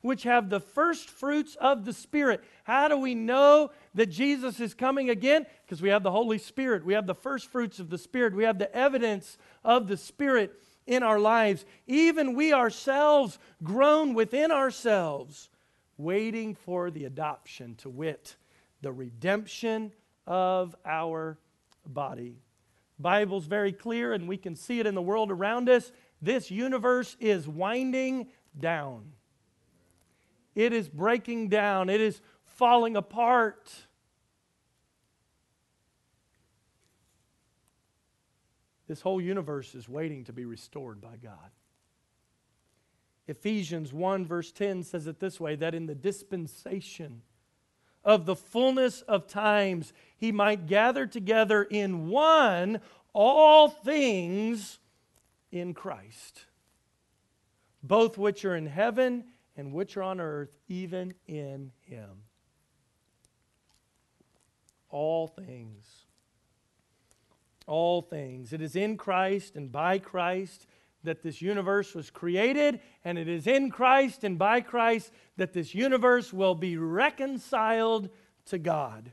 [0.00, 2.42] which have the first fruits of the Spirit.
[2.64, 5.46] How do we know that Jesus is coming again?
[5.64, 6.84] Because we have the Holy Spirit.
[6.84, 8.34] We have the first fruits of the Spirit.
[8.34, 10.52] We have the evidence of the Spirit
[10.86, 11.64] in our lives.
[11.86, 15.50] Even we ourselves groan within ourselves,
[15.96, 18.36] waiting for the adoption, to wit,
[18.80, 19.92] the redemption
[20.26, 21.38] of our
[21.86, 22.36] body.
[22.98, 25.92] Bible's very clear and we can see it in the world around us.
[26.20, 29.12] This universe is winding down.
[30.58, 31.88] It is breaking down.
[31.88, 33.72] It is falling apart.
[38.88, 41.52] This whole universe is waiting to be restored by God.
[43.28, 47.22] Ephesians 1, verse 10 says it this way that in the dispensation
[48.04, 52.80] of the fullness of times, he might gather together in one
[53.12, 54.80] all things
[55.52, 56.46] in Christ,
[57.80, 59.22] both which are in heaven
[59.58, 62.22] and which are on earth, even in him.
[64.88, 66.06] All things.
[67.66, 68.52] All things.
[68.52, 70.66] It is in Christ and by Christ
[71.02, 75.74] that this universe was created, and it is in Christ and by Christ that this
[75.74, 78.10] universe will be reconciled
[78.46, 79.10] to God.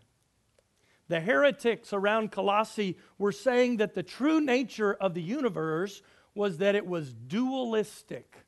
[1.07, 6.01] The heretics around Colossae were saying that the true nature of the universe
[6.35, 8.44] was that it was dualistic.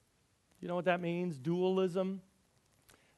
[0.61, 1.37] You know what that means?
[1.37, 2.21] Dualism.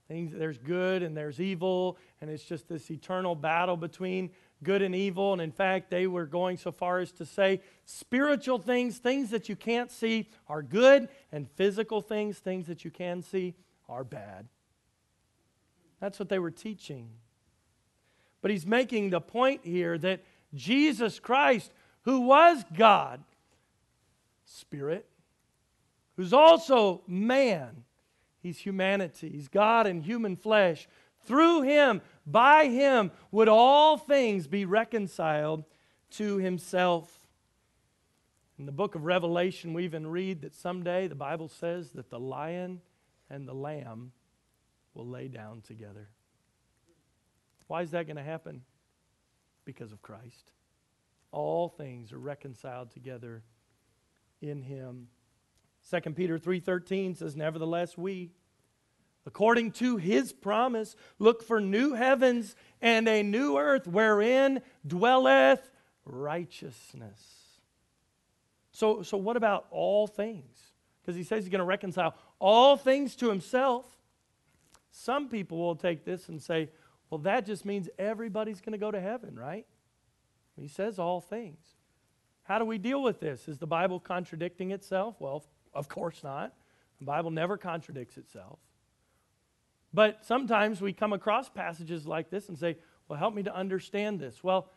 [0.08, 4.32] Things, there's good and there's evil, and it's just this eternal battle between
[4.64, 5.34] good and evil.
[5.34, 9.50] And in fact, they were going so far as to say spiritual things, things that
[9.50, 13.54] you can't see, are good, and physical things, things that you can see,
[13.88, 14.48] are bad.
[16.00, 17.10] That's what they were teaching.
[18.42, 20.22] But he's making the point here that
[20.56, 21.72] Jesus Christ,
[22.02, 23.24] who was God,
[24.44, 25.06] Spirit,
[26.20, 27.86] who's also man,
[28.42, 30.86] he's humanity, he's God in human flesh.
[31.24, 35.64] Through him, by him, would all things be reconciled
[36.18, 37.10] to himself.
[38.58, 42.20] In the book of Revelation, we even read that someday the Bible says that the
[42.20, 42.82] lion
[43.30, 44.12] and the lamb
[44.94, 46.10] will lay down together.
[47.68, 48.64] Why is that going to happen?
[49.64, 50.52] Because of Christ.
[51.32, 53.42] All things are reconciled together
[54.42, 55.08] in him.
[55.90, 58.32] 2 Peter 3:13 says nevertheless we
[59.26, 65.72] according to his promise look for new heavens and a new earth wherein dwelleth
[66.06, 67.22] righteousness.
[68.72, 70.72] So so what about all things?
[71.02, 73.86] Because he says he's going to reconcile all things to himself.
[74.92, 76.70] Some people will take this and say,
[77.10, 79.66] well, that just means everybody's going to go to heaven, right?
[80.56, 81.60] He says all things.
[82.44, 83.48] How do we deal with this?
[83.48, 85.16] Is the Bible contradicting itself?
[85.20, 86.54] Well, of course not.
[87.00, 88.60] The Bible never contradicts itself.
[89.94, 92.78] But sometimes we come across passages like this and say,
[93.08, 94.44] well, help me to understand this.
[94.44, 94.70] Well,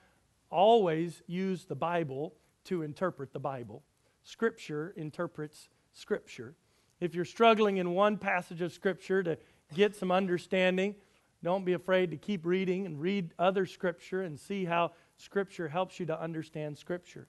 [0.50, 3.82] always use the Bible to interpret the Bible.
[4.22, 6.54] Scripture interprets Scripture.
[7.00, 9.36] If you're struggling in one passage of Scripture to
[9.74, 10.94] get some understanding,
[11.42, 15.98] don't be afraid to keep reading and read other Scripture and see how Scripture helps
[15.98, 17.26] you to understand Scripture.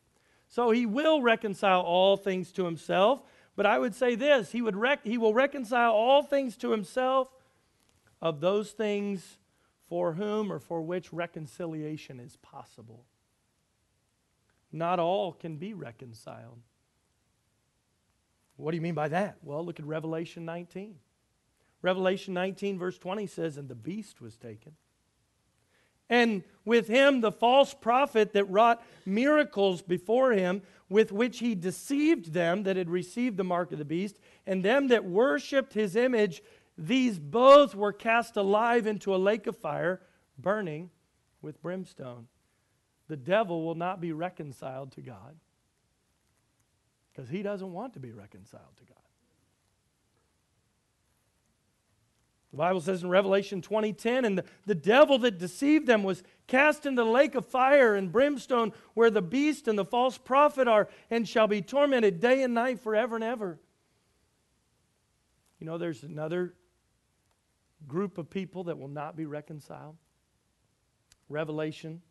[0.47, 3.23] So he will reconcile all things to himself,
[3.55, 7.27] but I would say this he, would rec- he will reconcile all things to himself
[8.21, 9.37] of those things
[9.87, 13.05] for whom or for which reconciliation is possible.
[14.71, 16.59] Not all can be reconciled.
[18.55, 19.37] What do you mean by that?
[19.43, 20.95] Well, look at Revelation 19.
[21.81, 24.73] Revelation 19, verse 20 says, And the beast was taken.
[26.09, 32.33] And with him the false prophet that wrought miracles before him, with which he deceived
[32.33, 36.41] them that had received the mark of the beast, and them that worshipped his image,
[36.77, 40.01] these both were cast alive into a lake of fire,
[40.37, 40.89] burning
[41.41, 42.27] with brimstone.
[43.07, 45.35] The devil will not be reconciled to God
[47.11, 48.97] because he doesn't want to be reconciled to God.
[52.53, 56.85] The Bible says in Revelation 20:10, and the, the devil that deceived them was cast
[56.85, 60.87] into the lake of fire and brimstone, where the beast and the false prophet are,
[61.09, 63.59] and shall be tormented day and night forever and ever.
[65.59, 66.53] You know, there's another
[67.87, 69.97] group of people that will not be reconciled.
[71.29, 72.03] Revelation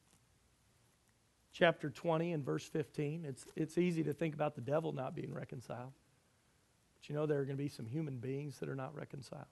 [1.53, 3.25] chapter 20 and verse 15.
[3.25, 5.93] It's, it's easy to think about the devil not being reconciled.
[6.97, 9.47] But you know, there are going to be some human beings that are not reconciled.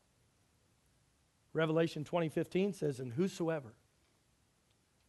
[1.52, 3.74] Revelation 20:15 says, "And whosoever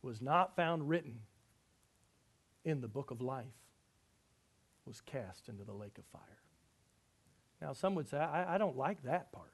[0.01, 1.21] was not found written
[2.63, 3.53] in the book of life
[4.85, 6.41] was cast into the lake of fire."
[7.61, 9.53] Now, some would say, I, I don't like that part.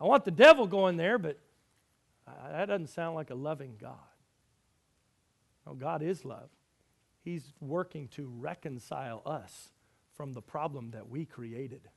[0.00, 1.38] I want the devil going there, but
[2.26, 3.98] I, that doesn't sound like a loving God.
[5.64, 6.50] No, God is love.
[7.22, 9.70] He's working to reconcile us
[10.14, 11.88] from the problem that we created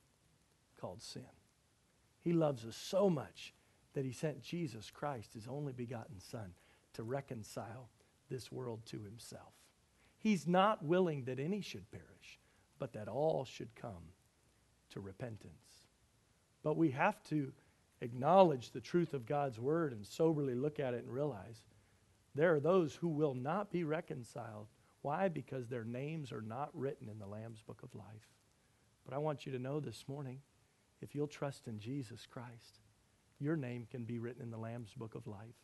[0.80, 1.26] called sin.
[2.20, 3.54] He loves us so much
[3.94, 6.52] that he sent Jesus Christ, his only begotten Son,
[6.94, 7.88] to reconcile
[8.28, 9.52] this world to himself.
[10.18, 12.38] He's not willing that any should perish,
[12.78, 14.12] but that all should come
[14.90, 15.86] to repentance.
[16.62, 17.52] But we have to
[18.00, 21.62] acknowledge the truth of God's word and soberly look at it and realize
[22.34, 24.68] there are those who will not be reconciled.
[25.02, 25.28] Why?
[25.28, 28.28] Because their names are not written in the Lamb's book of life.
[29.04, 30.40] But I want you to know this morning
[31.00, 32.80] if you'll trust in Jesus Christ,
[33.38, 35.54] your name can be written in the Lamb's book of life.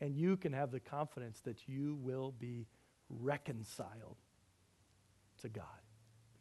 [0.00, 2.66] And you can have the confidence that you will be
[3.08, 4.18] reconciled
[5.40, 5.64] to God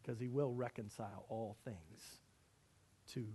[0.02, 2.20] because He will reconcile all things
[3.14, 3.26] to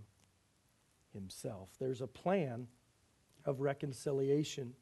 [1.13, 1.69] Himself.
[1.79, 2.67] There's a plan
[3.45, 4.73] of reconciliation.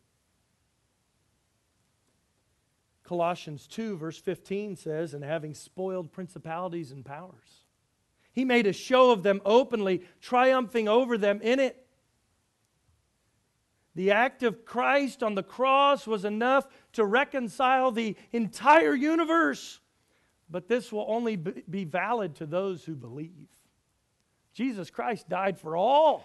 [3.04, 7.64] Colossians 2, verse 15 says, And having spoiled principalities and powers,
[8.32, 11.86] he made a show of them openly, triumphing over them in it.
[13.96, 19.80] The act of Christ on the cross was enough to reconcile the entire universe.
[20.50, 23.50] But this will only be valid to those who believe.
[24.54, 26.24] Jesus Christ died for all,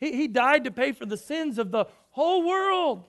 [0.00, 3.08] He, he died to pay for the sins of the whole world.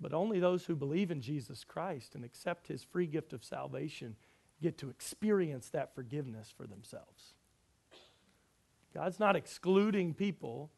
[0.00, 4.16] But only those who believe in Jesus Christ and accept His free gift of salvation
[4.64, 7.34] get to experience that forgiveness for themselves.
[8.94, 10.70] God's not excluding people,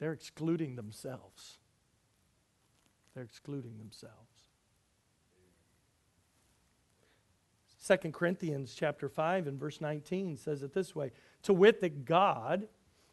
[0.00, 1.58] they're excluding themselves.
[3.14, 4.14] They're excluding themselves.
[7.86, 11.12] 2 Corinthians chapter 5 and verse 19 says it this way
[11.44, 12.66] To wit, that God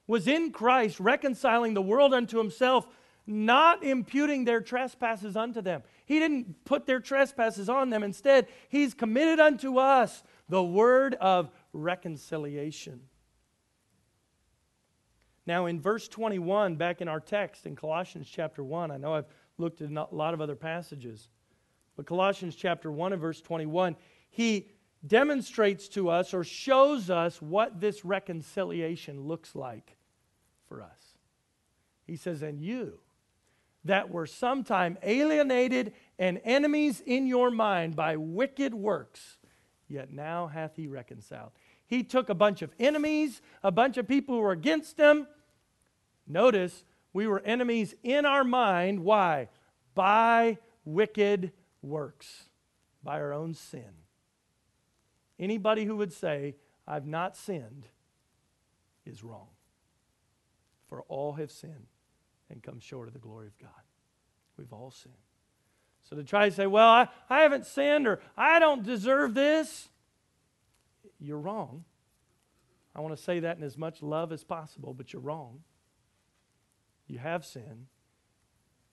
[0.07, 2.87] was in Christ reconciling the world unto himself,
[3.27, 5.83] not imputing their trespasses unto them.
[6.05, 8.03] He didn't put their trespasses on them.
[8.03, 13.01] Instead, he's committed unto us the word of reconciliation.
[15.47, 19.27] Now, in verse 21, back in our text in Colossians chapter 1, I know I've
[19.57, 21.29] looked at a lot of other passages,
[21.95, 23.95] but Colossians chapter 1 and verse 21,
[24.29, 24.69] he
[25.05, 29.97] demonstrates to us or shows us what this reconciliation looks like
[30.67, 31.15] for us.
[32.05, 32.99] He says, And you
[33.85, 39.37] that were sometime alienated and enemies in your mind by wicked works,
[39.87, 41.51] yet now hath he reconciled.
[41.85, 45.27] He took a bunch of enemies, a bunch of people who were against him.
[46.27, 46.83] Notice,
[47.13, 49.01] we were enemies in our mind.
[49.01, 49.49] Why?
[49.93, 51.51] By wicked
[51.83, 52.49] works,
[53.03, 53.91] by our own sin.
[55.39, 56.55] Anybody who would say,
[56.87, 57.87] I've not sinned,
[59.05, 59.49] is wrong.
[60.89, 61.87] For all have sinned
[62.49, 63.71] and come short of the glory of God.
[64.57, 65.13] We've all sinned.
[66.09, 69.89] So to try to say, well, I, I haven't sinned or I don't deserve this,
[71.19, 71.83] you're wrong.
[72.95, 75.63] I want to say that in as much love as possible, but you're wrong.
[77.07, 77.87] You have sinned,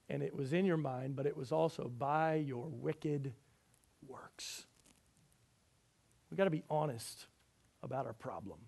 [0.09, 3.33] and it was in your mind, but it was also by your wicked
[4.07, 4.65] works.
[6.29, 7.27] We've got to be honest
[7.81, 8.59] about our problem.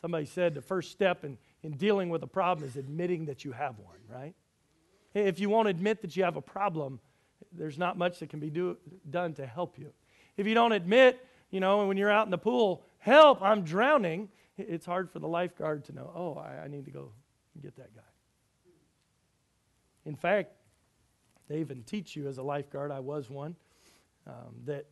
[0.00, 3.52] Somebody said the first step in, in dealing with a problem is admitting that you
[3.52, 4.34] have one, right?
[5.14, 7.00] If you won't admit that you have a problem,
[7.52, 8.76] there's not much that can be do,
[9.08, 9.92] done to help you.
[10.36, 14.28] If you don't admit, you know, when you're out in the pool, help, I'm drowning,
[14.58, 17.12] it's hard for the lifeguard to know, oh, I, I need to go
[17.62, 18.02] get that guy.
[20.04, 20.52] In fact,
[21.48, 23.56] they even teach you as a lifeguard, I was one,
[24.26, 24.86] um, that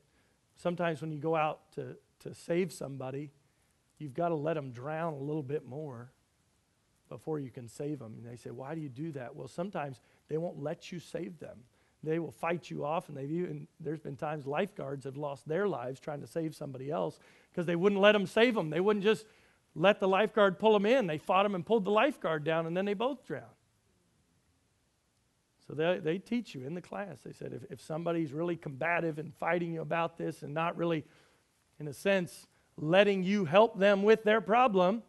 [0.57, 3.31] sometimes when you go out to, to save somebody,
[3.99, 6.13] you've got to let them drown a little bit more
[7.13, 8.15] before you can save them.
[8.17, 9.37] And they say, Why do you do that?
[9.37, 11.59] Well, sometimes they won't let you save them.
[12.03, 15.69] They will fight you off, and they've even, there's been times lifeguards have lost their
[15.69, 18.71] lives trying to save somebody else because they wouldn't let them save them.
[18.71, 19.25] They wouldn't just
[19.77, 21.07] let the lifeguard pull them in.
[21.07, 23.45] They fought him and pulled the lifeguard down, and then they both drowned.
[25.69, 27.21] So they, they teach you in the class.
[27.25, 31.05] They said if, if somebody's really combative and fighting you about this and not really,
[31.79, 35.05] in a sense, letting you help them with their problem,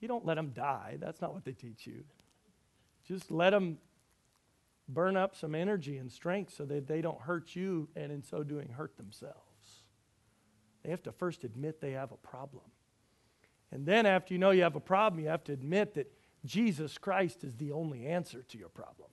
[0.00, 0.96] you don't let them die.
[1.00, 2.04] That's not what they teach you.
[3.06, 3.78] Just let them
[4.88, 8.42] burn up some energy and strength so that they don't hurt you and in so
[8.42, 9.82] doing hurt themselves.
[10.82, 12.64] They have to first admit they have a problem.
[13.70, 16.10] And then, after you know you have a problem, you have to admit that
[16.44, 19.10] Jesus Christ is the only answer to your problem.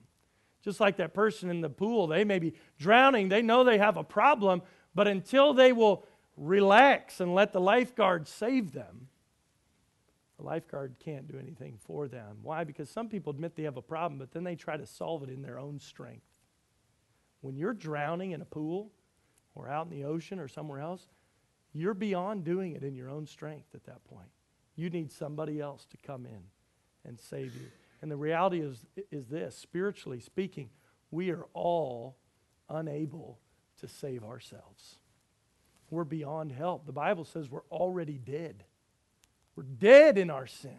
[0.64, 3.98] Just like that person in the pool, they may be drowning, they know they have
[3.98, 4.62] a problem,
[4.94, 6.06] but until they will
[6.38, 9.08] relax and let the lifeguard save them,
[10.38, 12.38] the lifeguard can't do anything for them.
[12.42, 12.64] Why?
[12.64, 15.30] Because some people admit they have a problem, but then they try to solve it
[15.30, 16.26] in their own strength.
[17.42, 18.92] When you're drowning in a pool
[19.54, 21.08] or out in the ocean or somewhere else,
[21.74, 24.30] you're beyond doing it in your own strength at that point.
[24.76, 26.44] You need somebody else to come in
[27.06, 27.68] and save you.
[28.02, 30.70] And the reality is, is this spiritually speaking,
[31.12, 32.18] we are all
[32.70, 33.40] unable
[33.80, 34.98] to save ourselves.
[35.90, 36.86] We're beyond help.
[36.86, 38.64] The Bible says we're already dead.
[39.56, 40.78] We're dead in our sin.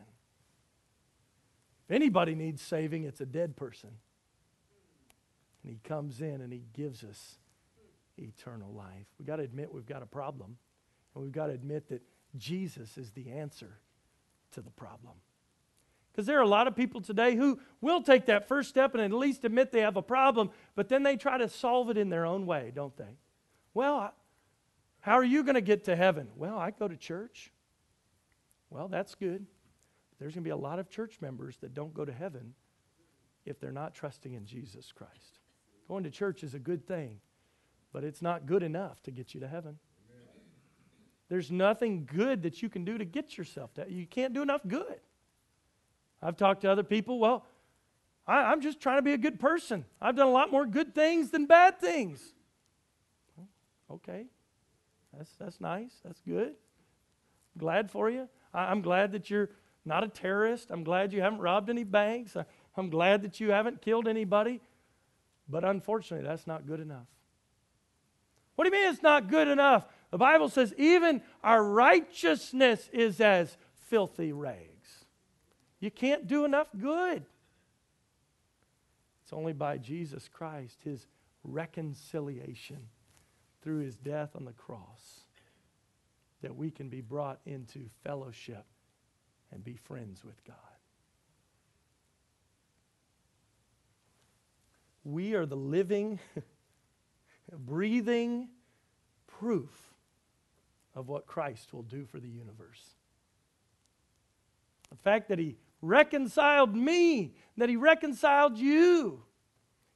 [1.89, 3.91] If anybody needs saving, it's a dead person.
[5.62, 7.37] And he comes in and he gives us
[8.18, 9.07] eternal life.
[9.18, 10.57] We've got to admit we've got a problem.
[11.14, 12.03] And we've got to admit that
[12.37, 13.79] Jesus is the answer
[14.53, 15.14] to the problem.
[16.12, 19.03] Because there are a lot of people today who will take that first step and
[19.03, 22.09] at least admit they have a problem, but then they try to solve it in
[22.09, 23.18] their own way, don't they?
[23.74, 24.12] Well,
[25.01, 26.29] how are you going to get to heaven?
[26.37, 27.53] Well, I go to church.
[28.70, 29.46] Well, that's good.
[30.18, 32.54] There's going to be a lot of church members that don't go to heaven
[33.44, 35.38] if they're not trusting in Jesus Christ.
[35.88, 37.20] Going to church is a good thing,
[37.92, 39.78] but it's not good enough to get you to heaven.
[41.28, 44.62] There's nothing good that you can do to get yourself to You can't do enough
[44.66, 45.00] good.
[46.22, 47.44] I've talked to other people, well,
[48.26, 49.84] I, am just trying to be a good person.
[50.00, 52.20] I've done a lot more good things than bad things.
[53.90, 54.26] Okay,
[55.16, 55.92] that's, that's nice.
[56.04, 56.54] That's good.
[57.56, 58.28] Glad for you.
[58.57, 59.50] I'm glad that you're
[59.84, 60.70] not a terrorist.
[60.70, 62.36] I'm glad you haven't robbed any banks.
[62.76, 64.61] I'm glad that you haven't killed anybody.
[65.48, 67.07] But unfortunately, that's not good enough.
[68.54, 69.86] What do you mean it's not good enough?
[70.11, 73.57] The Bible says even our righteousness is as
[73.88, 75.04] filthy rags.
[75.78, 77.24] You can't do enough good.
[79.22, 81.07] It's only by Jesus Christ, his
[81.44, 82.88] reconciliation
[83.62, 85.26] through his death on the cross,
[86.43, 88.64] that we can be brought into fellowship
[89.53, 90.57] and be friends with God.
[95.05, 96.18] We are the living,
[97.53, 98.49] breathing
[99.26, 99.70] proof
[100.95, 102.97] of what Christ will do for the universe.
[104.91, 109.22] The fact that He reconciled me, that He reconciled you.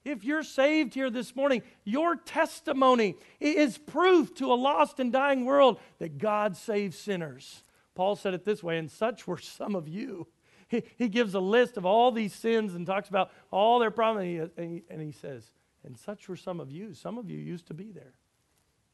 [0.04, 5.44] If you're saved here this morning, your testimony is proof to a lost and dying
[5.44, 7.64] world that God saves sinners.
[7.94, 10.26] Paul said it this way, and such were some of you.
[10.68, 14.50] He, he gives a list of all these sins and talks about all their problems,
[14.56, 15.50] and he, and he says,
[15.84, 16.94] and such were some of you.
[16.94, 18.14] Some of you used to be there.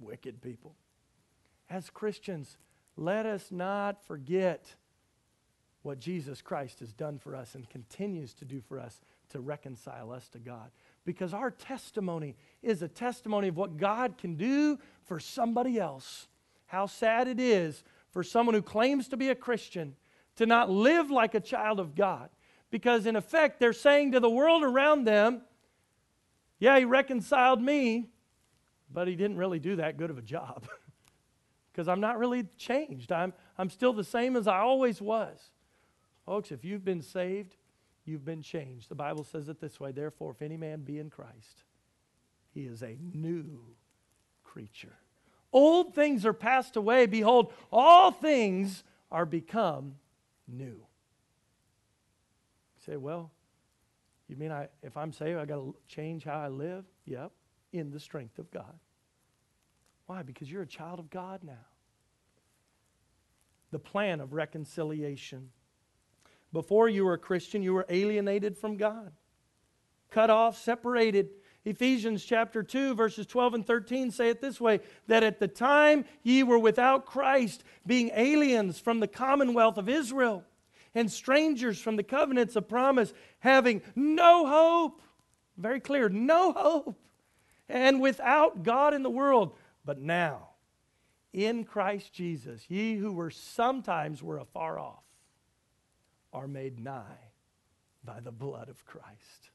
[0.01, 0.75] Wicked people.
[1.69, 2.59] As Christians,
[2.97, 4.75] let us not forget
[5.83, 9.01] what Jesus Christ has done for us and continues to do for us
[9.31, 10.71] to reconcile us to God.
[11.05, 16.29] Because our testimony is a testimony of what God can do for somebody else.
[16.67, 19.95] How sad it is for someone who claims to be a Christian
[20.37, 22.29] to not live like a child of God.
[22.71, 25.43] Because in effect, they're saying to the world around them,
[26.59, 28.09] Yeah, he reconciled me,
[28.93, 30.69] but he didn't really do that good of a job.
[31.73, 33.13] Because I'm not really changed.
[33.13, 35.51] I'm, I'm still the same as I always was.
[36.25, 37.55] Folks, if you've been saved,
[38.07, 38.89] you've been changed.
[38.89, 41.65] The Bible says it this way Therefore, if any man be in Christ,
[42.53, 43.61] he is a new
[44.45, 44.97] creature.
[45.53, 47.07] Old things are passed away.
[47.07, 49.97] Behold, all things are become
[50.49, 50.65] new.
[50.65, 50.87] You
[52.85, 53.31] say, well,
[54.29, 56.85] you mean I, if I'm saved, I got to change how I live?
[57.05, 57.31] Yep,
[57.73, 58.79] in the strength of God.
[60.07, 60.23] Why?
[60.23, 61.67] Because you're a child of God now.
[63.71, 65.51] The plan of reconciliation.
[66.57, 69.13] Before you were a Christian, you were alienated from God,
[70.11, 71.29] cut off, separated.
[71.67, 76.07] Ephesians chapter 2, verses 12 and 13 say it this way that at the time
[76.23, 80.45] ye were without Christ, being aliens from the commonwealth of Israel
[80.95, 85.03] and strangers from the covenants of promise, having no hope.
[85.59, 86.99] Very clear, no hope.
[87.69, 89.55] And without God in the world.
[89.85, 90.53] But now,
[91.35, 95.03] in Christ Jesus, ye who were sometimes were afar off
[96.37, 97.33] are made nigh
[98.05, 99.51] by the blood of Christ.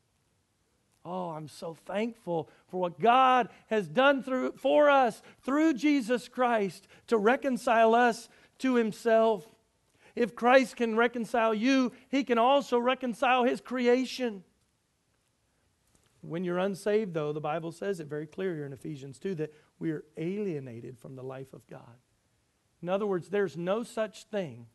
[1.05, 6.87] Oh, I'm so thankful for what God has done through, for us through Jesus Christ
[7.07, 8.29] to reconcile us
[8.59, 9.47] to Himself.
[10.15, 14.43] If Christ can reconcile you, He can also reconcile His creation.
[16.21, 19.53] When you're unsaved, though, the Bible says it very clear here in Ephesians 2 that
[19.79, 21.97] we are alienated from the life of God.
[22.81, 24.65] In other words, there's no such thing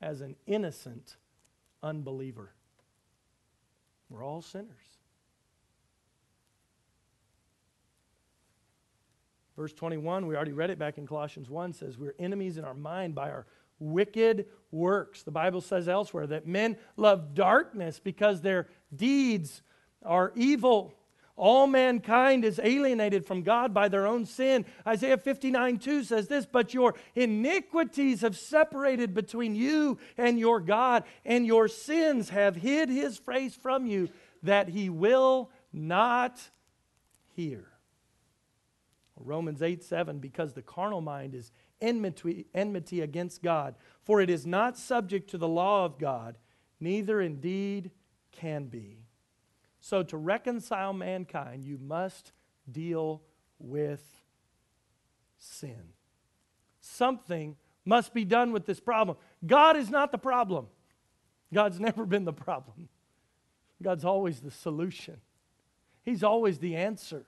[0.00, 1.16] as an innocent
[1.86, 2.50] unbeliever.
[4.10, 4.66] We're all sinners.
[9.56, 12.74] Verse 21, we already read it back in Colossians 1, says, We're enemies in our
[12.74, 13.46] mind by our
[13.78, 15.22] wicked works.
[15.22, 19.62] The Bible says elsewhere that men love darkness because their deeds
[20.04, 20.94] are evil.
[21.36, 24.64] All mankind is alienated from God by their own sin.
[24.86, 31.04] Isaiah 59 2 says this, but your iniquities have separated between you and your God,
[31.26, 34.08] and your sins have hid his face from you,
[34.42, 36.40] that he will not
[37.34, 37.68] hear.
[39.18, 43.74] Romans 8 7, because the carnal mind is enmity, enmity against God,
[44.04, 46.38] for it is not subject to the law of God,
[46.80, 47.90] neither indeed
[48.32, 49.05] can be.
[49.88, 52.32] So, to reconcile mankind, you must
[52.68, 53.22] deal
[53.60, 54.02] with
[55.38, 55.92] sin.
[56.80, 59.16] Something must be done with this problem.
[59.46, 60.66] God is not the problem,
[61.54, 62.88] God's never been the problem.
[63.80, 65.20] God's always the solution,
[66.02, 67.24] He's always the answer.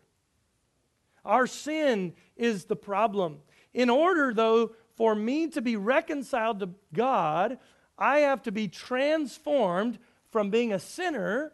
[1.25, 3.39] Our sin is the problem.
[3.73, 7.61] In order, though, for me to be reconciled to God,
[7.97, 10.01] I have to be transformed
[10.33, 11.53] from being a sinner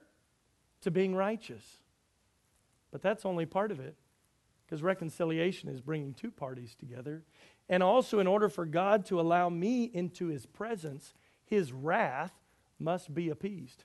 [0.85, 1.65] to being righteous.
[2.91, 3.97] But that's only part of it,
[4.65, 7.25] because reconciliation is bringing two parties together.
[7.69, 11.13] And also, in order for God to allow me into his presence,
[11.45, 12.33] his wrath
[12.79, 13.85] must be appeased.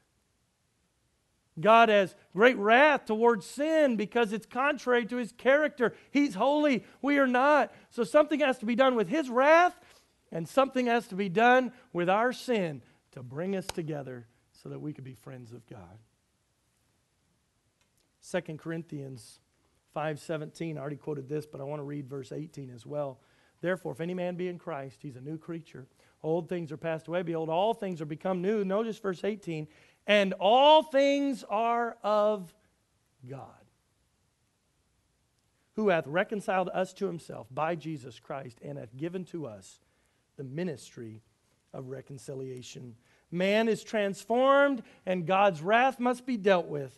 [1.60, 5.94] God has great wrath towards sin because it's contrary to his character.
[6.12, 7.74] He's holy, we are not.
[7.90, 9.76] So something has to be done with his wrath,
[10.32, 12.82] and something has to be done with our sin
[13.12, 14.28] to bring us together
[14.64, 15.98] so that we could be friends of God.
[18.22, 19.40] 2 Corinthians
[19.96, 23.20] 5:17 I already quoted this but I want to read verse 18 as well.
[23.62, 25.88] Therefore if any man be in Christ he's a new creature.
[26.22, 28.64] Old things are passed away behold all things are become new.
[28.64, 29.68] Notice verse 18
[30.10, 32.54] and all things are of
[33.28, 33.66] God,
[35.76, 39.80] who hath reconciled us to himself by Jesus Christ, and hath given to us
[40.38, 41.22] the ministry
[41.74, 42.96] of reconciliation.
[43.32, 46.98] Man is transformed, and God's wrath must be dealt with.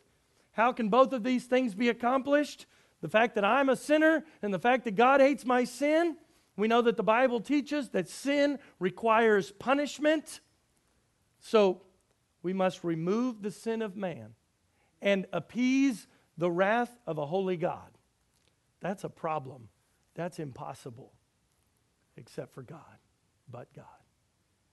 [0.52, 2.66] How can both of these things be accomplished?
[3.02, 6.18] The fact that I'm a sinner and the fact that God hates my sin.
[6.58, 10.41] We know that the Bible teaches that sin requires punishment.
[11.39, 11.82] So
[12.43, 14.36] we must remove the sin of man
[15.02, 17.97] and appease the wrath of a holy God.
[18.82, 19.70] That's a problem.
[20.16, 21.14] That's impossible,
[22.18, 22.97] except for God,
[23.49, 23.86] but God.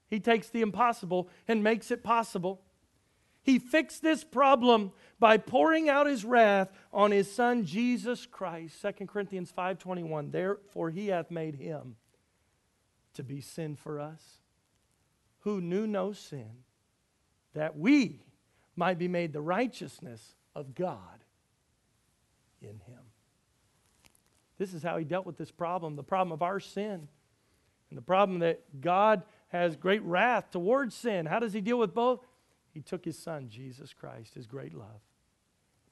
[0.08, 2.62] He takes the impossible and makes it possible.
[3.48, 8.78] He fixed this problem by pouring out his wrath on his son Jesus Christ.
[8.82, 10.32] 2 Corinthians 5:21.
[10.32, 11.96] Therefore he hath made him
[13.14, 14.42] to be sin for us,
[15.38, 16.62] who knew no sin,
[17.54, 18.20] that we
[18.76, 21.24] might be made the righteousness of God
[22.60, 23.00] in him.
[24.58, 27.08] This is how he dealt with this problem the problem of our sin,
[27.88, 31.24] and the problem that God has great wrath towards sin.
[31.24, 32.26] How does he deal with both?
[32.78, 35.00] He took his son, Jesus Christ, his great love,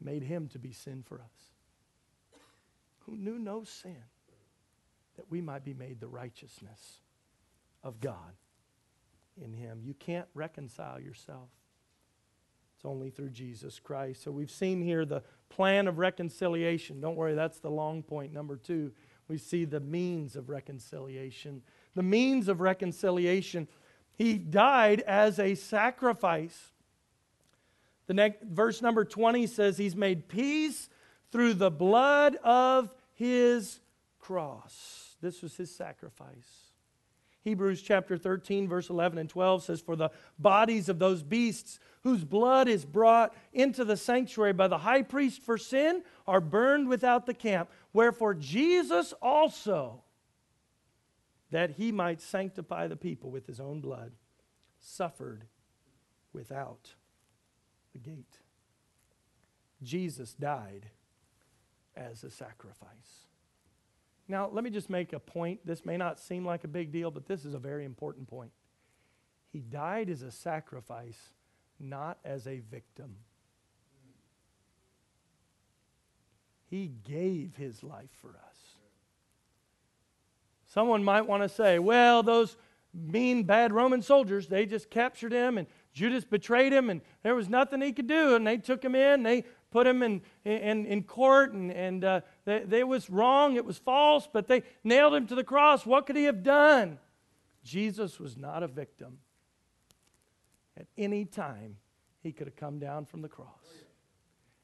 [0.00, 2.38] made him to be sin for us,
[3.00, 4.04] who knew no sin,
[5.16, 7.00] that we might be made the righteousness
[7.82, 8.36] of God
[9.36, 9.80] in him.
[9.82, 11.48] You can't reconcile yourself.
[12.76, 14.22] It's only through Jesus Christ.
[14.22, 17.00] So we've seen here the plan of reconciliation.
[17.00, 18.32] Don't worry, that's the long point.
[18.32, 18.92] Number two,
[19.26, 21.62] we see the means of reconciliation.
[21.96, 23.66] The means of reconciliation.
[24.14, 26.70] He died as a sacrifice.
[28.06, 30.88] The next verse number 20 says he's made peace
[31.32, 33.80] through the blood of his
[34.18, 35.16] cross.
[35.20, 36.66] This was his sacrifice.
[37.42, 42.24] Hebrews chapter 13, verse 11 and 12 says, For the bodies of those beasts whose
[42.24, 47.24] blood is brought into the sanctuary by the high priest for sin are burned without
[47.24, 47.70] the camp.
[47.92, 50.02] Wherefore Jesus also,
[51.50, 54.12] that he might sanctify the people with his own blood,
[54.80, 55.44] suffered
[56.32, 56.94] without
[57.96, 58.38] the gate.
[59.82, 60.86] Jesus died
[61.96, 63.26] as a sacrifice.
[64.28, 65.60] Now, let me just make a point.
[65.64, 68.50] This may not seem like a big deal, but this is a very important point.
[69.52, 71.32] He died as a sacrifice,
[71.78, 73.16] not as a victim.
[76.68, 78.56] He gave his life for us.
[80.66, 82.56] Someone might want to say, well, those
[82.92, 87.48] mean, bad Roman soldiers, they just captured him and Judas betrayed him and there was
[87.48, 88.34] nothing he could do.
[88.34, 92.20] And they took him in, they put him in, in, in court, and, and uh,
[92.44, 95.86] they, they was wrong, it was false, but they nailed him to the cross.
[95.86, 96.98] What could he have done?
[97.64, 99.20] Jesus was not a victim.
[100.76, 101.78] At any time,
[102.22, 103.48] he could have come down from the cross.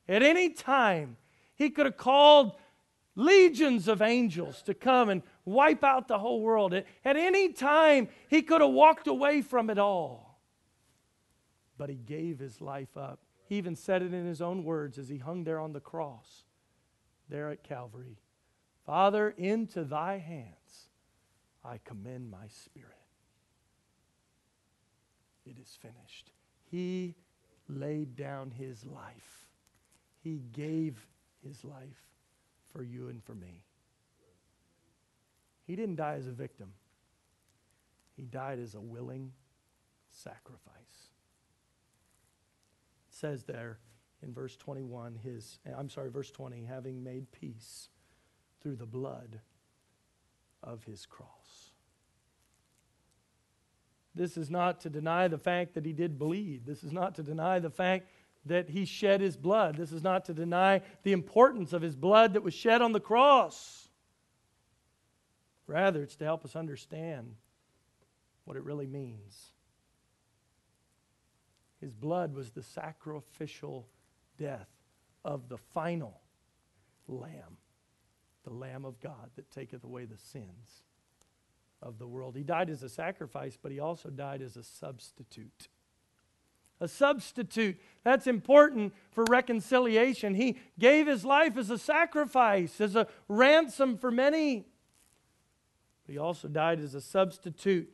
[0.07, 1.17] At any time,
[1.55, 2.57] he could have called
[3.17, 6.75] legions of angels to come and wipe out the whole world.
[6.75, 10.32] At, at any time, he could have walked away from it all.
[11.83, 13.19] But he gave his life up
[13.49, 16.45] he even said it in his own words as he hung there on the cross,
[17.29, 18.21] there at Calvary
[18.87, 20.91] Father, into thy hands
[21.65, 22.89] I commend my spirit.
[25.45, 26.31] It is finished.
[26.71, 27.17] He
[27.69, 29.49] laid down his life,
[30.23, 31.05] he gave
[31.45, 32.07] his life
[32.73, 33.65] for you and for me.
[35.67, 36.75] He didn't die as a victim,
[38.17, 39.33] he died as a willing
[40.13, 41.12] sacrifice
[43.23, 43.79] says there
[44.23, 47.89] in verse 21, his, I'm sorry, verse 20, having made peace
[48.61, 49.41] through the blood
[50.63, 51.71] of his cross.
[54.15, 56.67] This is not to deny the fact that he did bleed.
[56.67, 58.09] This is not to deny the fact
[58.45, 59.77] that he shed his blood.
[59.77, 63.01] This is not to deny the importance of his blood that was shed on the
[63.01, 63.89] cross.
[65.69, 67.37] Rather, it's to help us understand
[68.45, 69.53] what it really means.
[71.83, 73.89] His blood was the sacrificial
[74.39, 74.69] death
[75.25, 76.21] of the final
[77.09, 77.59] Lamb,
[78.45, 80.85] the Lamb of God that taketh away the sins
[81.83, 82.37] of the world.
[82.37, 85.69] He died as a sacrifice, but he also died as a substitute.
[86.83, 87.81] a substitute.
[88.05, 90.35] That's important for reconciliation.
[90.35, 94.67] He gave his life as a sacrifice, as a ransom for many.
[96.05, 97.89] But he also died as a substitute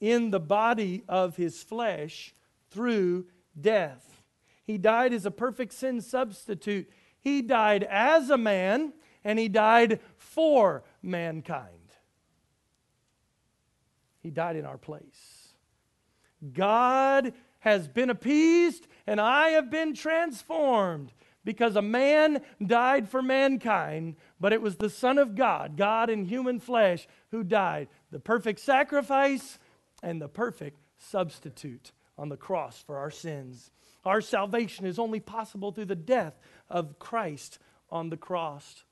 [0.00, 2.34] in the body of his flesh
[2.76, 3.24] through
[3.58, 4.22] death.
[4.64, 6.90] He died as a perfect sin substitute.
[7.18, 8.92] He died as a man
[9.24, 11.72] and he died for mankind.
[14.20, 15.54] He died in our place.
[16.52, 21.12] God has been appeased and I have been transformed
[21.42, 26.26] because a man died for mankind, but it was the Son of God, God in
[26.26, 27.88] human flesh, who died.
[28.10, 29.58] The perfect sacrifice
[30.02, 33.70] and the perfect substitute on the cross for our sins.
[34.04, 36.38] Our salvation is only possible through the death
[36.70, 37.58] of Christ
[37.90, 38.84] on the cross.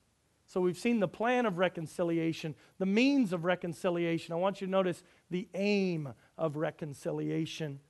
[0.47, 4.33] So we've seen the plan of reconciliation, the means of reconciliation.
[4.33, 7.81] I want you to notice the aim of reconciliation.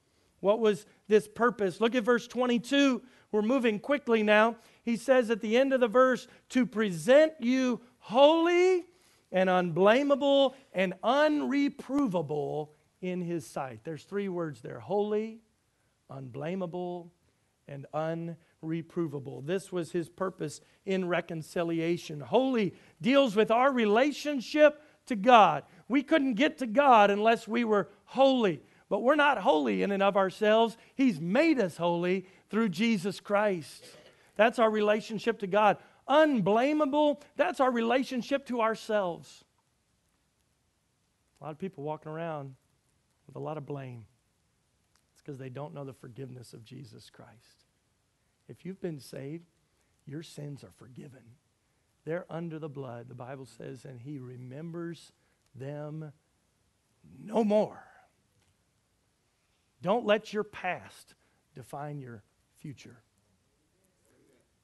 [0.40, 1.80] What was this purpose?
[1.80, 3.02] Look at verse 22.
[3.32, 4.56] We're moving quickly now.
[4.82, 8.84] He says at the end of the verse, to present you holy
[9.32, 12.68] and unblameable and unreprovable
[13.04, 13.80] in his sight.
[13.84, 15.40] There's three words there holy,
[16.08, 17.12] unblameable,
[17.68, 19.44] and unreprovable.
[19.46, 22.20] This was his purpose in reconciliation.
[22.20, 25.64] Holy deals with our relationship to God.
[25.86, 28.62] We couldn't get to God unless we were holy.
[28.88, 30.78] But we're not holy in and of ourselves.
[30.94, 33.84] He's made us holy through Jesus Christ.
[34.36, 35.76] That's our relationship to God.
[36.08, 39.44] Unblameable, that's our relationship to ourselves.
[41.40, 42.54] A lot of people walking around
[43.26, 44.06] with a lot of blame.
[45.12, 47.64] It's because they don't know the forgiveness of Jesus Christ.
[48.48, 49.46] If you've been saved,
[50.06, 51.22] your sins are forgiven.
[52.04, 55.12] They're under the blood, the Bible says, and He remembers
[55.54, 56.12] them
[57.22, 57.82] no more.
[59.80, 61.14] Don't let your past
[61.54, 62.22] define your
[62.58, 62.98] future.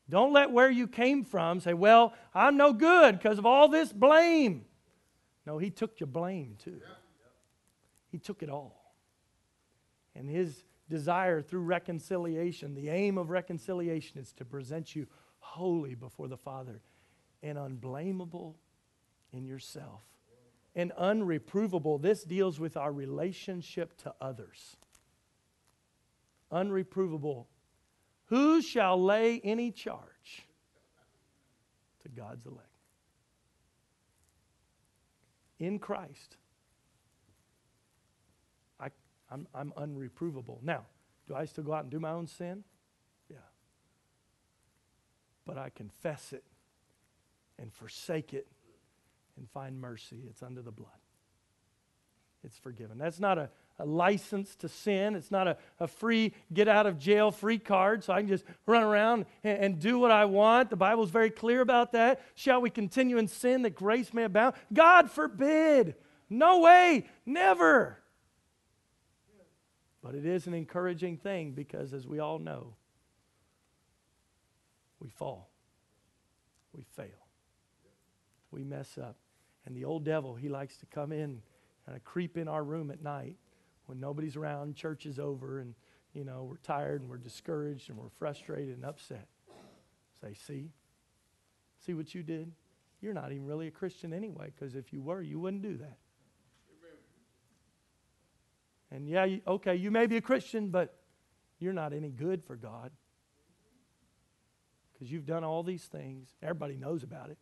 [0.08, 3.92] Don't let where you came from say, Well, I'm no good because of all this
[3.92, 4.64] blame.
[5.46, 6.80] No, He took your blame too.
[8.10, 8.94] He took it all.
[10.14, 15.06] And His desire through reconciliation, the aim of reconciliation is to present you
[15.38, 16.82] holy before the Father
[17.42, 18.56] and unblameable
[19.32, 20.02] in yourself
[20.74, 22.00] and unreprovable.
[22.00, 24.76] This deals with our relationship to others.
[26.52, 27.46] Unreprovable.
[28.26, 30.46] Who shall lay any charge
[32.02, 32.66] to God's elect?
[35.58, 36.36] In Christ,
[39.30, 40.62] I'm, I'm unreprovable.
[40.62, 40.86] Now,
[41.28, 42.64] do I still go out and do my own sin?
[43.30, 43.36] Yeah.
[45.46, 46.44] But I confess it
[47.58, 48.46] and forsake it
[49.36, 50.24] and find mercy.
[50.28, 50.88] It's under the blood.
[52.42, 52.98] It's forgiven.
[52.98, 55.14] That's not a, a license to sin.
[55.14, 58.44] It's not a, a free get out of jail free card, so I can just
[58.66, 60.70] run around and, and do what I want.
[60.70, 62.22] The Bible is very clear about that.
[62.34, 64.54] Shall we continue in sin that grace may abound?
[64.72, 65.96] God forbid.
[66.30, 67.06] No way.
[67.26, 67.99] Never.
[70.02, 72.74] But it is an encouraging thing because, as we all know,
[74.98, 75.50] we fall,
[76.72, 77.20] we fail
[78.50, 79.16] we mess up.
[79.66, 81.42] And the old devil, he likes to come in
[81.86, 83.36] and creep in our room at night
[83.86, 85.74] when nobody's around, church is over, and
[86.12, 89.28] you know, we're tired and we're discouraged and we're frustrated and upset.
[90.20, 90.70] Say, see?
[91.84, 92.52] See what you did?
[93.00, 95.98] You're not even really a Christian anyway, because if you were, you wouldn't do that.
[98.90, 100.96] And yeah, okay, you may be a Christian, but
[101.58, 102.90] you're not any good for God.
[104.92, 106.28] Because you've done all these things.
[106.42, 107.38] Everybody knows about it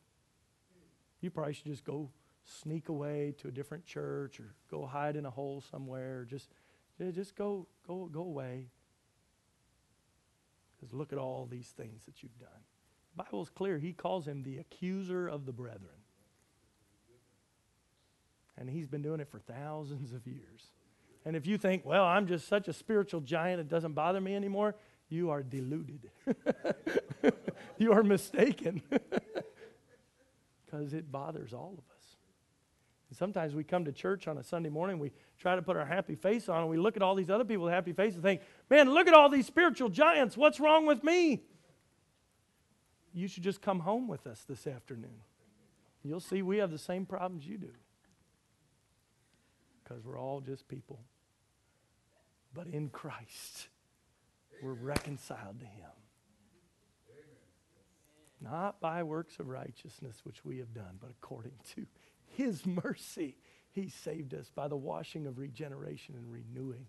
[1.21, 2.11] you probably should just go
[2.45, 6.21] sneak away to a different church or go hide in a hole somewhere.
[6.21, 6.49] Or just,
[7.13, 8.67] just go, go, go away.
[10.77, 12.49] Because look at all these things that you've done.
[13.17, 13.79] The Bible is clear.
[13.79, 15.91] He calls him the accuser of the brethren.
[18.57, 20.71] And he's been doing it for thousands of years.
[21.29, 24.35] And if you think, well, I'm just such a spiritual giant, it doesn't bother me
[24.35, 24.75] anymore,
[25.11, 26.11] you are deluded.
[27.77, 28.81] you are mistaken.
[30.65, 32.17] because it bothers all of us.
[33.11, 35.85] And sometimes we come to church on a Sunday morning, we try to put our
[35.85, 38.23] happy face on, and we look at all these other people with happy faces and
[38.23, 40.35] think, man, look at all these spiritual giants.
[40.35, 41.43] What's wrong with me?
[43.13, 45.21] You should just come home with us this afternoon.
[46.03, 47.73] You'll see we have the same problems you do
[49.85, 51.01] because we're all just people.
[52.59, 53.69] But in Christ,
[54.61, 55.91] we're reconciled to Him
[58.41, 61.87] not by works of righteousness which we have done, but according to
[62.27, 63.37] his mercy,
[63.71, 66.87] he saved us by the washing of regeneration and renewing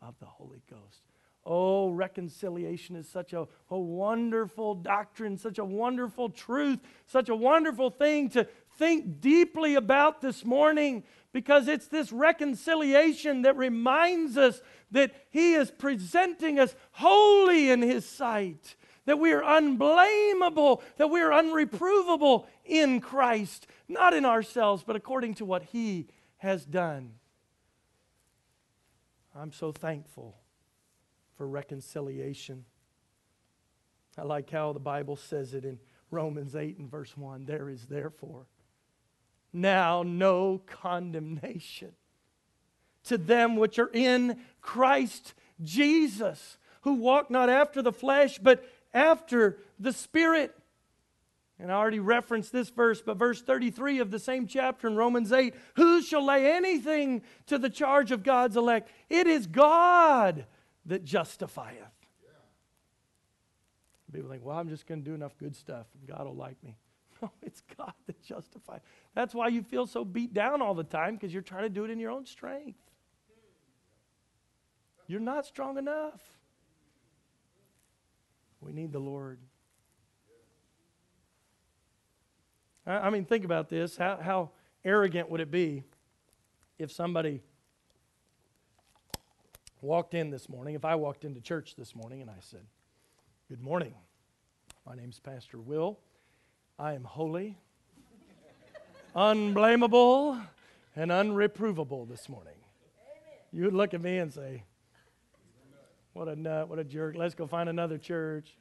[0.00, 1.02] of the Holy Ghost.
[1.44, 7.90] Oh, reconciliation is such a, a wonderful doctrine, such a wonderful truth, such a wonderful
[7.90, 8.48] thing to
[8.78, 11.04] think deeply about this morning
[11.36, 18.08] because it's this reconciliation that reminds us that He is presenting us holy in His
[18.08, 18.74] sight,
[19.04, 25.34] that we are unblameable, that we are unreprovable in Christ, not in ourselves, but according
[25.34, 26.06] to what He
[26.38, 27.12] has done.
[29.34, 30.38] I'm so thankful
[31.36, 32.64] for reconciliation.
[34.16, 35.80] I like how the Bible says it in
[36.10, 38.46] Romans 8 and verse 1 there is therefore
[39.56, 41.92] now no condemnation
[43.04, 49.58] to them which are in Christ Jesus, who walk not after the flesh, but after
[49.78, 50.54] the Spirit.
[51.58, 55.32] And I already referenced this verse, but verse 33 of the same chapter in Romans
[55.32, 58.90] 8 Who shall lay anything to the charge of God's elect?
[59.08, 60.44] It is God
[60.84, 61.96] that justifieth.
[64.12, 66.56] People think, well, I'm just going to do enough good stuff and God will like
[66.64, 66.76] me.
[67.22, 68.80] No, oh, it's God that justifies.
[69.14, 71.84] That's why you feel so beat down all the time because you're trying to do
[71.84, 72.78] it in your own strength.
[75.06, 76.20] You're not strong enough.
[78.60, 79.38] We need the Lord.
[82.86, 83.96] I mean, think about this.
[83.96, 84.50] How, how
[84.84, 85.84] arrogant would it be
[86.78, 87.42] if somebody
[89.80, 92.66] walked in this morning, if I walked into church this morning and I said,
[93.48, 93.94] Good morning.
[94.84, 96.00] My name's Pastor Will.
[96.78, 97.56] I am holy,
[99.14, 100.38] unblameable,
[100.94, 102.52] and unreprovable this morning.
[103.50, 104.62] You would look at me and say,
[106.12, 107.16] What a nut, what a jerk.
[107.16, 108.58] Let's go find another church.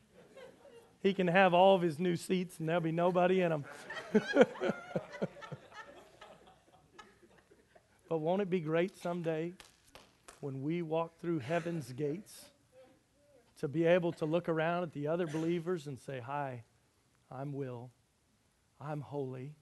[1.03, 3.65] He can have all of his new seats and there'll be nobody in them.
[8.07, 9.51] but won't it be great someday
[10.39, 12.45] when we walk through heaven's gates
[13.59, 16.63] to be able to look around at the other believers and say, Hi,
[17.29, 17.89] I'm Will.
[18.79, 19.55] I'm holy.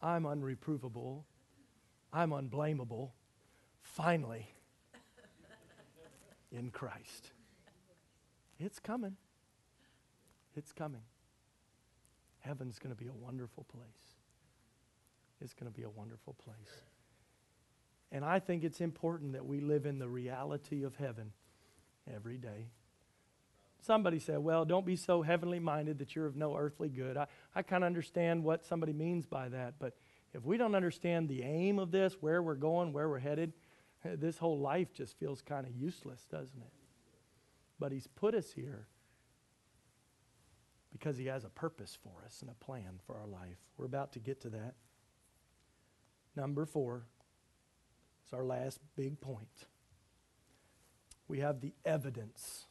[0.00, 1.22] I'm unreprovable.
[2.12, 3.10] I'm unblameable.
[3.82, 4.48] Finally,
[6.52, 7.32] in Christ.
[8.58, 9.16] It's coming.
[10.56, 11.02] It's coming.
[12.40, 14.14] Heaven's going to be a wonderful place.
[15.40, 16.82] It's going to be a wonderful place.
[18.12, 21.32] And I think it's important that we live in the reality of heaven
[22.14, 22.68] every day.
[23.84, 27.18] Somebody said, Well, don't be so heavenly minded that you're of no earthly good.
[27.18, 29.94] I, I kind of understand what somebody means by that, but
[30.32, 33.52] if we don't understand the aim of this, where we're going, where we're headed,
[34.04, 36.72] eh, this whole life just feels kind of useless, doesn't it?
[37.78, 38.88] But He's put us here
[40.90, 43.58] because He has a purpose for us and a plan for our life.
[43.76, 44.74] We're about to get to that.
[46.34, 47.04] Number four
[48.26, 49.66] is our last big point.
[51.28, 52.64] We have the evidence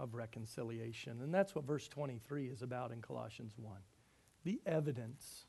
[0.00, 1.20] of reconciliation.
[1.22, 3.76] And that's what verse 23 is about in Colossians 1.
[4.44, 5.46] The evidence.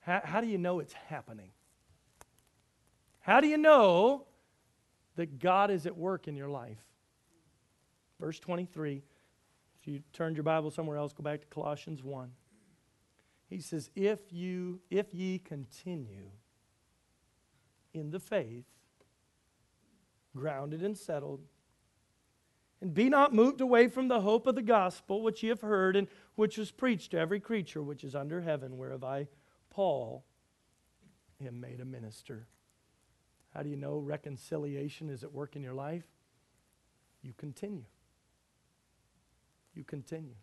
[0.00, 1.50] How, how do you know it's happening?
[3.20, 4.24] How do you know
[5.16, 6.80] that God is at work in your life?
[8.18, 9.02] Verse 23
[9.82, 12.30] if you turned your Bible somewhere else, go back to Colossians 1.
[13.50, 16.30] He says, If you, if ye continue
[17.92, 18.64] in the faith,
[20.36, 21.40] grounded and settled,
[22.82, 25.96] and be not moved away from the hope of the gospel which ye have heard,
[25.96, 29.28] and which was preached to every creature which is under heaven, whereof I,
[29.70, 30.24] Paul,
[31.40, 32.46] am made a minister.
[33.54, 36.04] How do you know reconciliation is at work in your life?
[37.22, 37.84] You continue
[39.74, 40.34] you continue.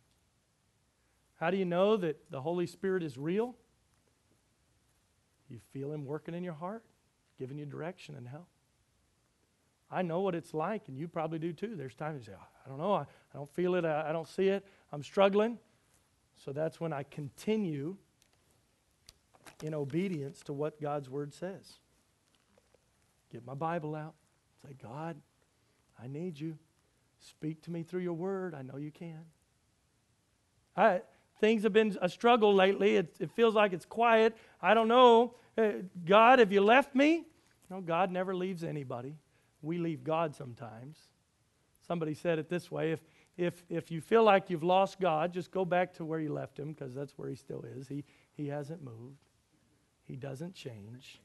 [1.40, 3.56] How do you know that the Holy Spirit is real?
[5.48, 6.84] You feel Him working in your heart,
[7.38, 8.48] giving you direction and help.
[9.92, 11.76] I know what it's like, and you probably do too.
[11.76, 14.28] There's times you say, I don't know, I, I don't feel it, I, I don't
[14.28, 15.58] see it, I'm struggling.
[16.44, 17.98] So that's when I continue
[19.64, 21.80] in obedience to what God's Word says.
[23.32, 24.14] Get my Bible out,
[24.66, 25.18] say, God,
[26.02, 26.58] I need you.
[27.20, 28.56] Speak to me through your word.
[28.56, 29.26] I know you can.
[30.76, 31.02] I,
[31.40, 32.96] things have been a struggle lately.
[32.96, 34.38] It, it feels like it's quiet.
[34.62, 35.36] I don't know.
[35.58, 35.72] Uh,
[36.06, 37.26] God, have you left me?
[37.70, 39.16] No, God never leaves anybody.
[39.62, 40.98] We leave God sometimes.
[41.86, 43.00] Somebody said it this way if,
[43.38, 46.60] if, if you feel like you've lost God, just go back to where you left
[46.60, 47.88] him because that's where he still is.
[47.88, 48.04] He,
[48.34, 49.26] he hasn't moved,
[50.04, 51.22] he doesn't change.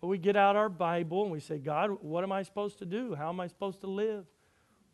[0.00, 2.84] But we get out our Bible and we say, God, what am I supposed to
[2.84, 3.14] do?
[3.14, 4.26] How am I supposed to live?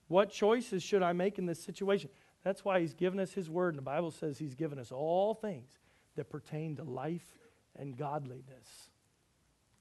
[0.08, 2.10] What choices should I make in this situation?
[2.44, 3.70] That's why he's given us his word.
[3.70, 5.70] And the Bible says he's given us all things
[6.16, 7.36] that pertain to life
[7.76, 8.90] and godliness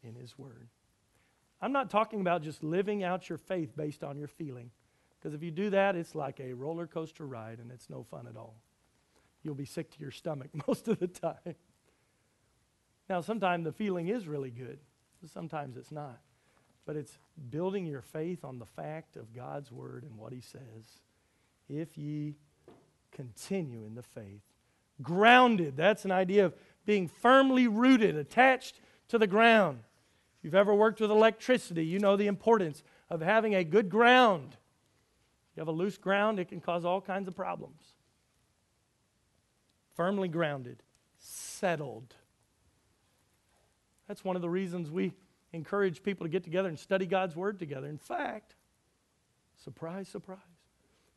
[0.03, 0.69] in his word.
[1.61, 4.71] I'm not talking about just living out your faith based on your feeling.
[5.19, 8.25] Because if you do that, it's like a roller coaster ride and it's no fun
[8.27, 8.55] at all.
[9.43, 11.55] You'll be sick to your stomach most of the time.
[13.09, 14.79] Now, sometimes the feeling is really good,
[15.31, 16.19] sometimes it's not.
[16.85, 17.19] But it's
[17.51, 21.01] building your faith on the fact of God's word and what he says.
[21.69, 22.35] If ye
[23.11, 24.41] continue in the faith,
[25.01, 26.55] grounded, that's an idea of
[26.85, 29.79] being firmly rooted, attached to the ground.
[30.41, 32.81] If you've ever worked with electricity, you know the importance
[33.11, 34.53] of having a good ground.
[35.51, 37.93] If you have a loose ground, it can cause all kinds of problems.
[39.95, 40.81] Firmly grounded,
[41.19, 42.15] settled.
[44.07, 45.13] That's one of the reasons we
[45.53, 47.85] encourage people to get together and study God's Word together.
[47.85, 48.55] In fact,
[49.63, 50.39] surprise, surprise,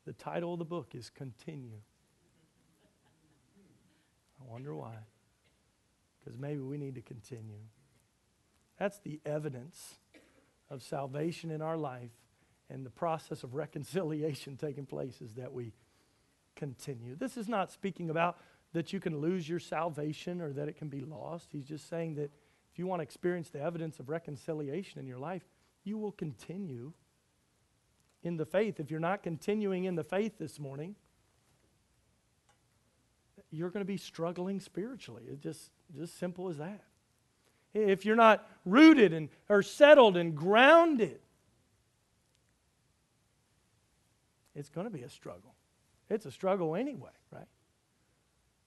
[0.05, 1.81] the title of the book is Continue.
[4.39, 4.97] I wonder why.
[6.21, 7.63] Because maybe we need to continue.
[8.79, 9.95] That's the evidence
[10.71, 12.11] of salvation in our life
[12.71, 15.73] and the process of reconciliation taking place is that we
[16.57, 17.15] continue.
[17.17, 18.39] This is not speaking about
[18.73, 21.49] that you can lose your salvation or that it can be lost.
[21.53, 22.31] He's just saying that
[22.73, 25.45] if you want to experience the evidence of reconciliation in your life,
[25.85, 26.93] you will continue
[28.23, 28.81] in the faith.
[28.81, 30.97] If you're not continuing in the faith this morning,
[33.51, 35.25] you're going to be struggling spiritually.
[35.29, 36.83] It's just, just simple as that.
[37.75, 41.19] If you're not rooted and or settled and grounded,
[44.55, 45.55] it's going to be a struggle.
[46.09, 47.49] It's a struggle anyway, right?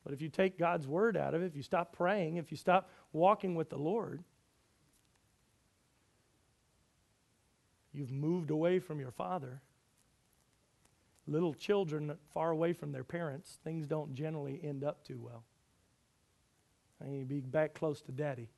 [0.04, 2.58] But if you take God's word out of it, if you stop praying, if you
[2.58, 4.24] stop walking with the Lord,
[7.94, 9.62] you've moved away from your Father.
[11.28, 15.44] Little children far away from their parents, things don't generally end up too well.
[17.04, 18.50] I need to be back close to daddy,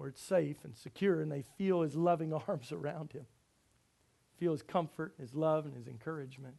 [0.00, 3.26] where it's safe and secure, and they feel his loving arms around him,
[4.38, 6.54] feel his comfort, his love, and his encouragement.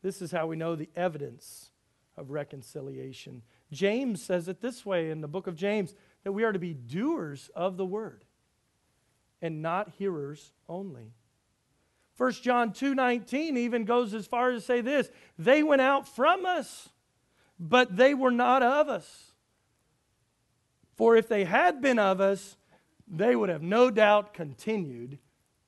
[0.00, 1.72] This is how we know the evidence
[2.16, 3.42] of reconciliation.
[3.72, 6.72] James says it this way in the book of James that we are to be
[6.72, 8.24] doers of the word
[9.40, 11.14] and not hearers only.
[12.16, 16.46] 1 John 2:19 even goes as far as to say this, they went out from
[16.46, 16.90] us,
[17.58, 19.31] but they were not of us.
[21.02, 22.56] For if they had been of us,
[23.08, 25.18] they would have no doubt continued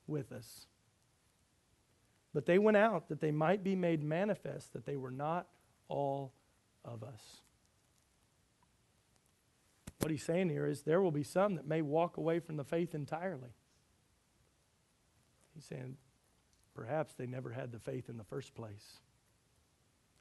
[0.06, 0.68] with us.
[2.32, 5.48] But they went out that they might be made manifest that they were not
[5.88, 6.32] all
[6.84, 7.40] of us.
[9.98, 12.62] What he's saying here is there will be some that may walk away from the
[12.62, 13.56] faith entirely.
[15.52, 15.96] He's saying
[16.76, 19.00] perhaps they never had the faith in the first place.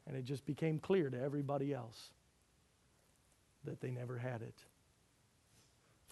[0.08, 2.10] And it just became clear to everybody else
[3.64, 4.56] that they never had it.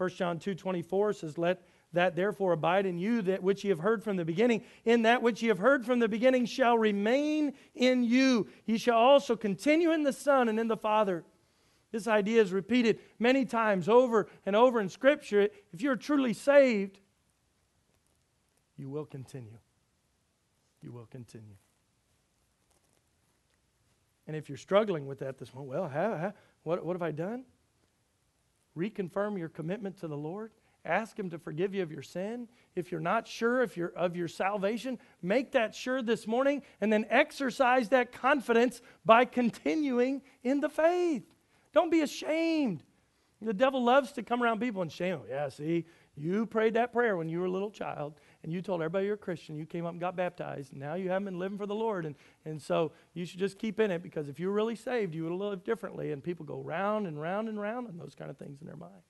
[0.02, 1.62] 1 John 2:24 says let
[1.94, 5.22] that therefore abide in you that which ye have heard from the beginning in that
[5.22, 8.48] which ye have heard from the beginning shall remain in you.
[8.66, 11.24] Ye shall also continue in the son and in the father.
[11.92, 15.50] This idea is repeated many times over and over in scripture.
[15.72, 17.00] If you're truly saved
[18.76, 19.60] you will continue.
[20.82, 21.58] You will continue.
[24.26, 26.34] And if you're struggling with that this morning well how, how,
[26.64, 27.44] what, what have i done
[28.78, 30.52] reconfirm your commitment to the lord
[30.84, 32.48] Ask Him to forgive you of your sin.
[32.76, 36.92] If you're not sure if you're of your salvation, make that sure this morning and
[36.92, 41.24] then exercise that confidence by continuing in the faith.
[41.74, 42.84] Don't be ashamed.
[43.42, 45.28] The devil loves to come around people and shame them.
[45.30, 48.82] Yeah, see, you prayed that prayer when you were a little child and you told
[48.82, 49.56] everybody you're a Christian.
[49.56, 50.72] You came up and got baptized.
[50.72, 52.06] And now you haven't been living for the Lord.
[52.06, 55.14] And, and so you should just keep in it because if you were really saved,
[55.14, 56.12] you would lived differently.
[56.12, 58.76] And people go round and round and round and those kind of things in their
[58.76, 59.04] mind.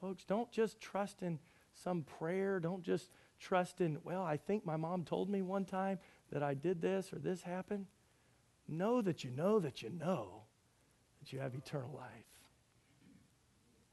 [0.00, 1.38] Folks, don't just trust in
[1.72, 2.58] some prayer.
[2.58, 6.00] Don't just trust in, well, I think my mom told me one time
[6.32, 7.86] that I did this or this happened.
[8.66, 10.42] Know that you know that you know
[11.20, 12.10] that you have eternal life.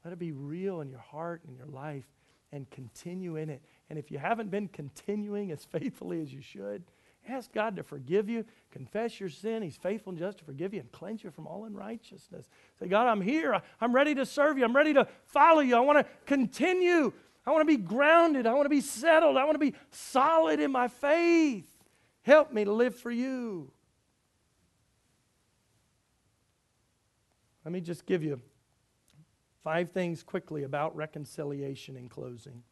[0.04, 2.04] Let it be real in your heart and your life
[2.56, 3.62] and continue in it.
[3.88, 6.82] And if you haven't been continuing as faithfully as you should,
[7.28, 8.44] Ask God to forgive you.
[8.70, 9.62] Confess your sin.
[9.62, 12.48] He's faithful and just to forgive you and cleanse you from all unrighteousness.
[12.78, 13.60] Say, God, I'm here.
[13.80, 14.64] I'm ready to serve you.
[14.64, 15.76] I'm ready to follow you.
[15.76, 17.12] I want to continue.
[17.44, 18.46] I want to be grounded.
[18.46, 19.36] I want to be settled.
[19.36, 21.66] I want to be solid in my faith.
[22.22, 23.70] Help me to live for you.
[27.64, 28.40] Let me just give you
[29.66, 32.62] five things quickly about reconciliation in closing.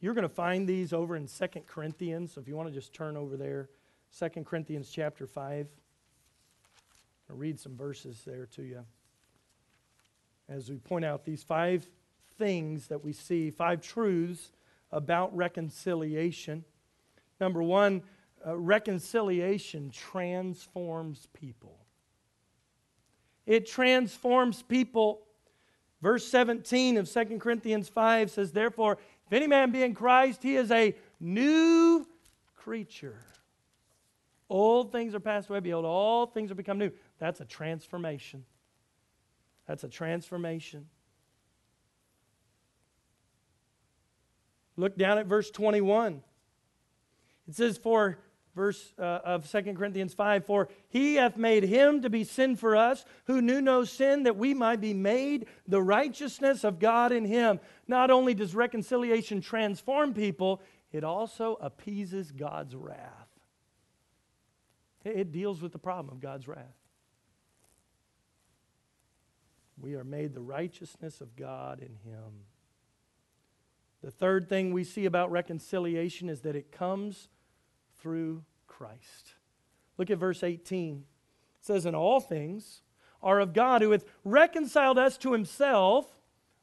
[0.00, 2.32] You're going to find these over in 2 Corinthians.
[2.32, 3.68] So if you want to just turn over there,
[4.18, 5.68] 2 Corinthians chapter 5.
[7.28, 8.86] I'll read some verses there to you.
[10.48, 11.86] as we point out these five
[12.38, 14.50] things that we see, five truths
[14.90, 16.64] about reconciliation.
[17.38, 18.02] Number one,
[18.46, 21.83] uh, reconciliation transforms people.
[23.46, 25.22] It transforms people.
[26.00, 30.56] Verse 17 of 2 Corinthians 5 says, Therefore, if any man be in Christ, he
[30.56, 32.06] is a new
[32.56, 33.18] creature.
[34.50, 35.60] Old things are passed away.
[35.60, 36.90] Behold, all things are become new.
[37.18, 38.44] That's a transformation.
[39.66, 40.86] That's a transformation.
[44.76, 46.22] Look down at verse 21.
[47.48, 48.18] It says, For
[48.54, 52.76] verse uh, of 2 Corinthians 5 For he hath made him to be sin for
[52.76, 57.24] us, who knew no sin, that we might be made the righteousness of God in
[57.24, 57.60] him.
[57.88, 63.28] Not only does reconciliation transform people, it also appeases God's wrath.
[65.04, 66.76] It deals with the problem of God's wrath.
[69.78, 72.44] We are made the righteousness of God in him.
[74.02, 77.28] The third thing we see about reconciliation is that it comes
[78.04, 79.32] through Christ.
[79.96, 81.04] Look at verse 18.
[81.58, 82.82] It says, In all things
[83.22, 86.04] are of God who hath reconciled us to himself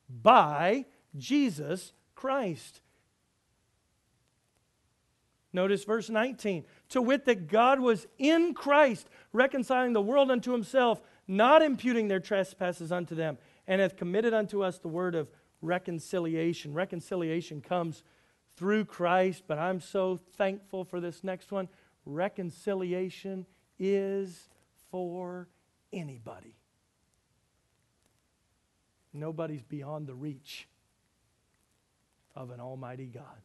[0.07, 0.85] by
[1.17, 2.81] Jesus Christ.
[5.51, 6.63] Notice verse 19.
[6.89, 12.19] To wit, that God was in Christ, reconciling the world unto himself, not imputing their
[12.19, 15.27] trespasses unto them, and hath committed unto us the word of
[15.63, 16.75] reconciliation.
[16.75, 18.03] Reconciliation comes
[18.55, 21.67] through Christ, but I'm so thankful for this next one.
[22.05, 23.45] Reconciliation
[23.79, 24.49] is
[24.91, 25.47] for
[25.91, 26.55] anybody.
[29.13, 30.67] Nobody's beyond the reach
[32.35, 33.41] of an almighty God.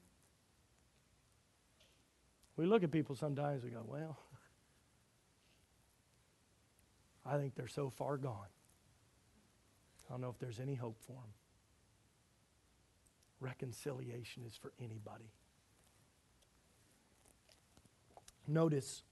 [2.56, 4.18] We look at people sometimes and go, well,
[7.24, 8.46] I think they're so far gone.
[10.08, 11.32] I don't know if there's any hope for them.
[13.40, 15.30] Reconciliation is for anybody.
[18.48, 19.02] Notice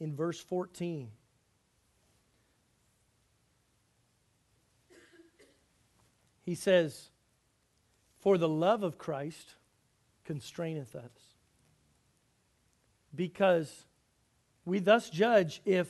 [0.00, 1.10] in verse 14.
[6.42, 7.08] He says,
[8.20, 9.54] For the love of Christ
[10.24, 11.34] constraineth us,
[13.14, 13.86] because
[14.66, 15.88] we thus judge if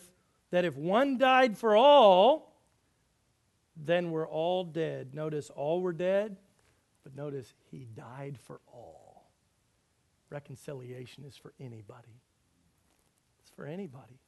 [0.54, 2.54] that if one died for all,
[3.76, 5.12] then we're all dead.
[5.12, 6.36] Notice all were dead,
[7.02, 9.32] but notice he died for all.
[10.30, 12.20] Reconciliation is for anybody.
[13.42, 14.20] It's for anybody.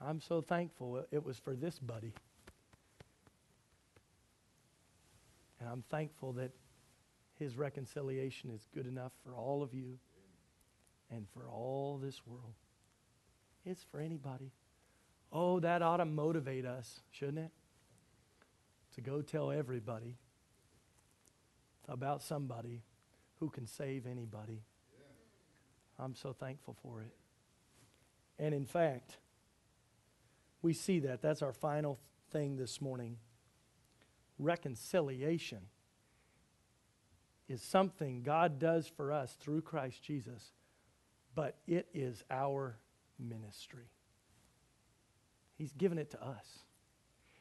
[0.00, 2.14] I'm so thankful it was for this buddy.
[5.60, 6.52] And I'm thankful that
[7.38, 9.98] his reconciliation is good enough for all of you
[11.10, 12.54] and for all this world.
[13.66, 14.52] It's for anybody.
[15.32, 17.50] Oh, that ought to motivate us, shouldn't it?
[18.94, 20.16] To go tell everybody
[21.88, 22.82] about somebody
[23.40, 24.62] who can save anybody.
[25.98, 27.14] I'm so thankful for it.
[28.38, 29.18] And in fact,
[30.62, 31.20] we see that.
[31.20, 31.98] That's our final
[32.30, 33.16] thing this morning.
[34.38, 35.62] Reconciliation
[37.48, 40.52] is something God does for us through Christ Jesus,
[41.34, 42.76] but it is our
[43.18, 43.90] ministry.
[45.56, 46.60] He's given it to us.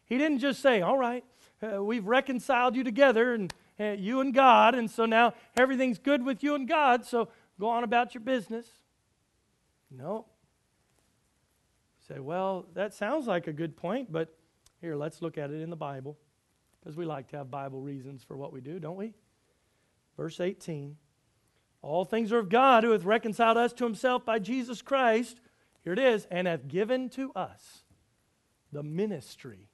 [0.06, 1.23] He didn't just say, All right,
[1.61, 6.23] uh, we've reconciled you together and uh, you and God, and so now everything's good
[6.23, 7.27] with you and God, so
[7.60, 8.68] go on about your business.
[9.91, 10.27] No.
[12.07, 14.34] Say, well, that sounds like a good point, but
[14.80, 16.18] here, let's look at it in the Bible,
[16.80, 19.14] because we like to have Bible reasons for what we do, don't we?
[20.15, 20.95] Verse 18
[21.81, 25.41] All things are of God who hath reconciled us to himself by Jesus Christ
[25.86, 27.84] here it is, and hath given to us
[28.74, 29.70] the ministry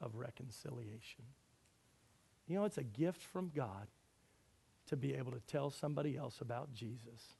[0.00, 1.24] of reconciliation.
[2.48, 3.86] You know, it's a gift from God
[4.86, 7.34] to be able to tell somebody else about Jesus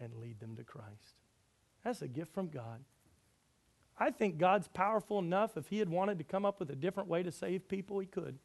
[0.00, 1.22] and lead them to Christ.
[1.84, 2.80] That's a gift from God.
[3.98, 5.56] I think God's powerful enough.
[5.56, 8.06] If He had wanted to come up with a different way to save people, He
[8.06, 8.38] could.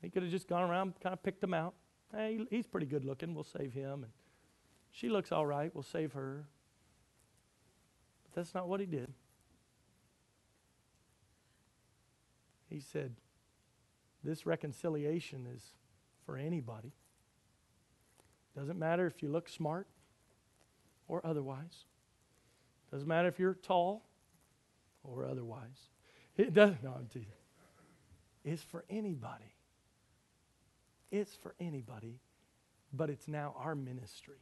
[0.00, 1.74] He could have just gone around, kind of picked them out.
[2.14, 3.34] Hey, he's pretty good looking.
[3.34, 4.04] We'll save him.
[4.04, 4.12] And
[4.98, 5.72] she looks all right.
[5.74, 6.48] We'll save her.
[8.24, 9.12] But that's not what he did.
[12.68, 13.14] He said,
[14.24, 15.62] This reconciliation is
[16.26, 16.92] for anybody.
[18.56, 19.86] Doesn't matter if you look smart
[21.06, 21.84] or otherwise.
[22.90, 24.04] Doesn't matter if you're tall
[25.04, 25.90] or otherwise.
[26.36, 26.82] It doesn't.
[26.82, 27.32] no, I'm teasing.
[28.44, 29.54] It's for anybody.
[31.10, 32.20] It's for anybody
[32.92, 34.38] but it's now our ministry.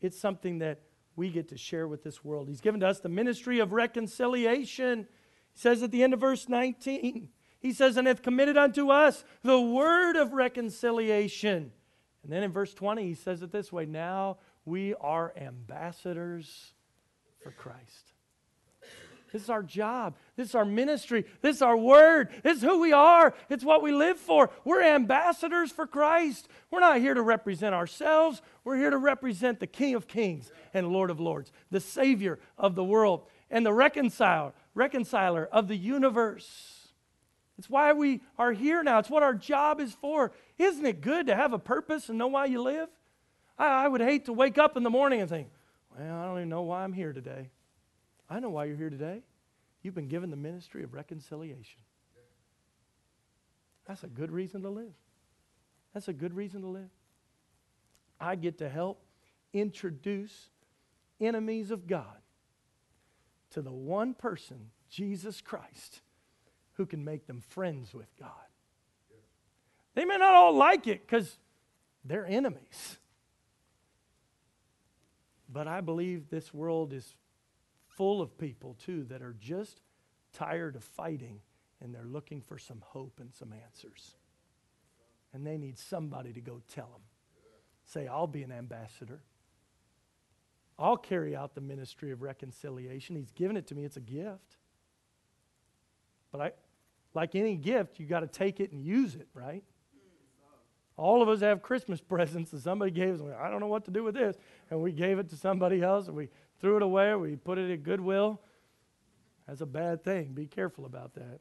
[0.00, 0.80] It's something that
[1.16, 2.48] we get to share with this world.
[2.48, 5.06] He's given to us the ministry of reconciliation.
[5.52, 7.28] He says at the end of verse 19,
[7.60, 11.72] he says, and hath committed unto us the word of reconciliation.
[12.22, 16.72] And then in verse 20, he says it this way now we are ambassadors
[17.42, 18.09] for Christ.
[19.32, 20.16] This is our job.
[20.36, 21.24] This is our ministry.
[21.40, 22.30] This is our word.
[22.42, 23.34] This is who we are.
[23.48, 24.50] It's what we live for.
[24.64, 26.48] We're ambassadors for Christ.
[26.70, 28.42] We're not here to represent ourselves.
[28.64, 32.74] We're here to represent the King of Kings and Lord of Lords, the Savior of
[32.74, 36.88] the world, and the reconciler, reconciler of the universe.
[37.58, 38.98] It's why we are here now.
[38.98, 40.32] It's what our job is for.
[40.58, 42.88] Isn't it good to have a purpose and know why you live?
[43.58, 45.48] I, I would hate to wake up in the morning and think,
[45.94, 47.50] well, I don't even know why I'm here today.
[48.30, 49.22] I know why you're here today.
[49.82, 51.80] You've been given the ministry of reconciliation.
[53.86, 54.94] That's a good reason to live.
[55.92, 56.90] That's a good reason to live.
[58.20, 59.02] I get to help
[59.52, 60.50] introduce
[61.20, 62.04] enemies of God
[63.50, 66.00] to the one person, Jesus Christ,
[66.74, 68.30] who can make them friends with God.
[69.94, 71.36] They may not all like it because
[72.04, 72.98] they're enemies.
[75.52, 77.16] But I believe this world is
[78.00, 79.82] full of people, too, that are just
[80.32, 81.38] tired of fighting
[81.82, 84.14] and they're looking for some hope and some answers.
[85.34, 87.02] And they need somebody to go tell them.
[87.84, 89.20] Say, I'll be an ambassador.
[90.78, 93.16] I'll carry out the ministry of reconciliation.
[93.16, 94.56] He's given it to me, it's a gift.
[96.32, 96.52] But I,
[97.12, 99.62] like any gift, you got to take it and use it, right?
[100.96, 103.20] All of us have Christmas presents that somebody gave us.
[103.38, 104.38] I don't know what to do with this.
[104.70, 106.30] And we gave it to somebody else, and we
[106.60, 108.40] threw it away, we put it at Goodwill.
[109.46, 110.32] That's a bad thing.
[110.32, 111.40] Be careful about that.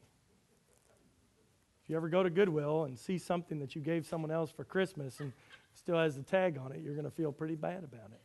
[1.83, 4.63] If you ever go to Goodwill and see something that you gave someone else for
[4.63, 5.31] Christmas and
[5.73, 8.21] still has the tag on it, you're going to feel pretty bad about it.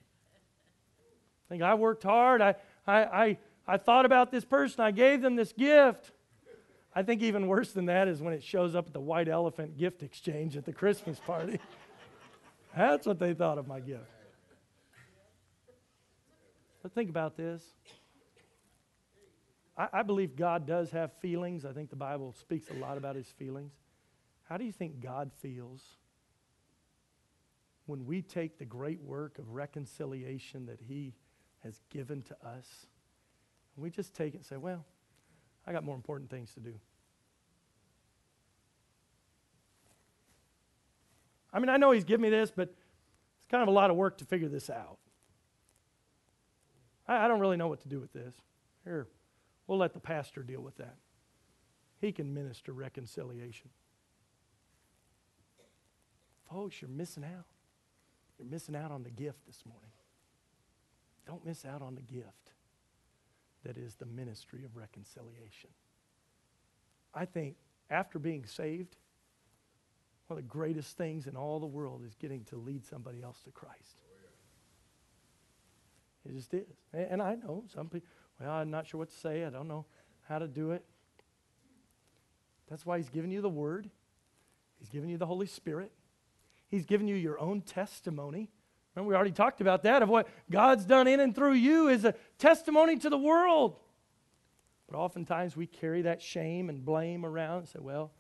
[1.49, 2.41] Think I worked hard.
[2.41, 2.55] I,
[2.87, 4.81] I, I, I thought about this person.
[4.81, 6.13] I gave them this gift.
[6.95, 9.77] I think even worse than that is when it shows up at the White Elephant
[9.77, 11.59] gift exchange at the Christmas party.
[12.77, 14.14] That's what they thought of my gift.
[16.85, 17.63] But think about this.
[19.75, 21.65] I, I, believe God does have feelings.
[21.65, 23.73] I think the Bible speaks a lot about his feelings.
[24.51, 25.83] How do you think God feels
[27.87, 31.15] when we take the great work of reconciliation that he
[31.63, 32.87] has given to us?
[33.75, 34.85] And we just take it and say, well,
[35.67, 36.75] I got more important things to do.
[41.51, 42.75] I mean, I know he's given me this, but
[43.39, 44.99] it's kind of a lot of work to figure this out.
[47.07, 48.35] I, I don't really know what to do with this.
[48.85, 49.07] Here,
[49.67, 50.97] we'll let the pastor deal with that.
[52.01, 53.71] He can minister reconciliation.
[56.51, 57.47] Folks, you're missing out.
[58.39, 59.91] You're missing out on the gift this morning.
[61.27, 62.53] Don't miss out on the gift
[63.65, 65.71] that is the ministry of reconciliation.
[67.15, 67.57] I think
[67.91, 68.97] after being saved,
[70.27, 73.41] one of the greatest things in all the world is getting to lead somebody else
[73.45, 73.97] to Christ.
[74.03, 74.44] Oh,
[76.29, 76.67] It just is.
[76.93, 78.09] And I know some people,
[78.41, 79.45] well, I'm not sure what to say.
[79.45, 79.85] I don't know
[80.29, 80.85] how to do it.
[82.69, 83.91] That's why He's given you the Word,
[84.79, 85.93] He's given you the Holy Spirit,
[86.69, 88.51] He's given you your own testimony.
[88.95, 92.05] Remember, we already talked about that of what God's done in and through you is
[92.05, 93.77] a testimony to the world.
[94.89, 98.13] But oftentimes we carry that shame and blame around and say, well,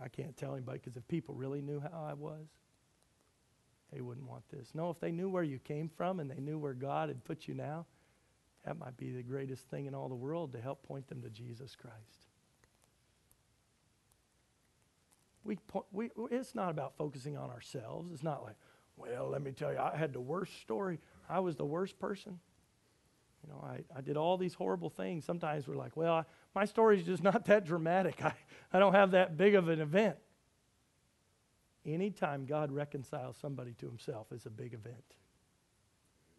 [0.00, 2.46] I can't tell anybody because if people really knew how I was,
[3.92, 4.70] they wouldn't want this.
[4.74, 7.46] No, if they knew where you came from and they knew where God had put
[7.46, 7.86] you now,
[8.64, 11.28] that might be the greatest thing in all the world to help point them to
[11.28, 12.28] Jesus Christ.
[15.44, 15.58] We,
[15.90, 18.12] we, it's not about focusing on ourselves.
[18.12, 18.54] It's not like,
[18.96, 21.00] well, let me tell you, I had the worst story.
[21.28, 22.38] I was the worst person.
[23.42, 25.24] You know, I, I did all these horrible things.
[25.24, 26.24] Sometimes we're like, well, I,
[26.54, 28.24] my story is just not that dramatic.
[28.24, 28.34] I,
[28.72, 30.16] I don't have that big of an event.
[31.84, 35.16] Anytime God reconciles somebody to himself is a big event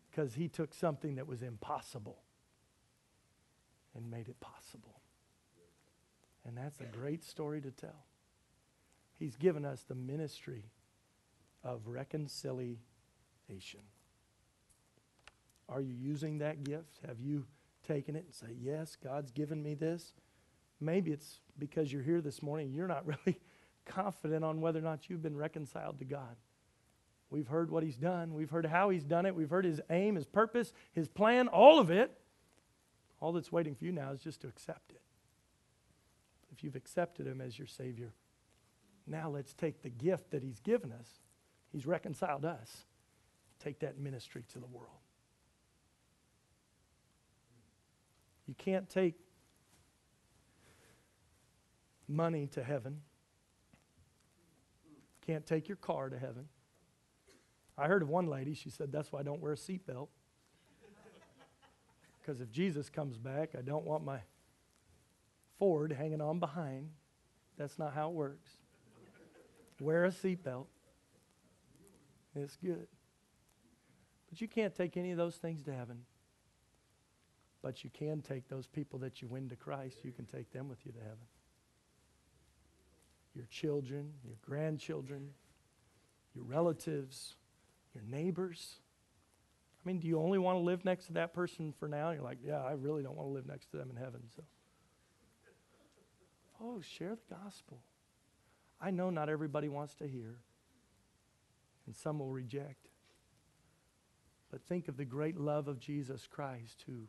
[0.09, 2.19] because he took something that was impossible
[3.95, 5.01] and made it possible.
[6.45, 8.05] And that's a great story to tell.
[9.17, 10.65] He's given us the ministry
[11.63, 12.79] of reconciliation.
[15.69, 16.99] Are you using that gift?
[17.07, 17.45] Have you
[17.87, 20.13] taken it and say, Yes, God's given me this?
[20.81, 23.39] Maybe it's because you're here this morning, you're not really
[23.85, 26.35] confident on whether or not you've been reconciled to God.
[27.29, 30.15] We've heard what He's done, we've heard how He's done it, we've heard His aim,
[30.15, 32.11] His purpose, His plan, all of it.
[33.19, 35.01] All that's waiting for you now is just to accept it.
[36.51, 38.13] If you've accepted Him as your Savior,
[39.07, 41.07] now let's take the gift that He's given us.
[41.71, 42.85] He's reconciled us.
[43.59, 44.89] Take that ministry to the world.
[48.47, 49.15] You can't take
[52.07, 53.01] money to heaven.
[55.25, 56.47] Can't take your car to heaven.
[57.77, 60.07] I heard of one lady, she said, That's why I don't wear a seatbelt.
[62.21, 64.19] Because if Jesus comes back, I don't want my
[65.59, 66.89] Ford hanging on behind.
[67.57, 68.49] That's not how it works.
[69.79, 70.67] Wear a seatbelt.
[72.35, 72.87] It's good.
[74.29, 76.05] But you can't take any of those things to heaven.
[77.61, 80.67] But you can take those people that you win to Christ, you can take them
[80.67, 81.27] with you to heaven.
[83.35, 85.29] Your children, your grandchildren,
[86.35, 87.35] your relatives,
[87.93, 88.77] your neighbors.
[89.83, 92.11] I mean, do you only want to live next to that person for now?
[92.11, 94.21] You're like, yeah, I really don't want to live next to them in heaven.
[94.35, 94.43] So,
[96.61, 97.79] oh, share the gospel.
[98.79, 100.39] I know not everybody wants to hear,
[101.85, 102.89] and some will reject.
[104.51, 107.07] But think of the great love of Jesus Christ who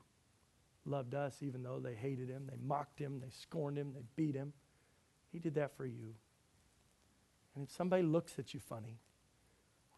[0.86, 4.34] loved us even though they hated him, they mocked him, they scorned him, they beat
[4.34, 4.52] him.
[5.34, 6.14] He did that for you.
[7.54, 9.00] And if somebody looks at you funny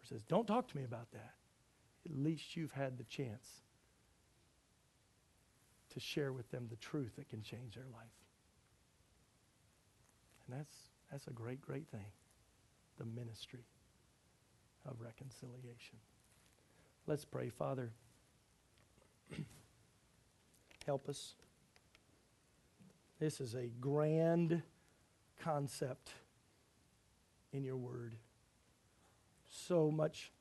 [0.01, 1.35] or says, Don't talk to me about that,
[2.07, 3.47] at least you've had the chance
[5.93, 8.09] to share with them the truth that can change their life.
[10.47, 10.75] And that's,
[11.13, 12.07] that's a great, great thing
[12.97, 13.67] the ministry
[14.89, 15.99] of reconciliation.
[17.07, 17.93] Let's pray, Father.
[20.87, 21.35] Help us.
[23.21, 24.63] This is a grand
[25.43, 26.11] concept
[27.53, 28.15] in your word.
[29.49, 30.33] So much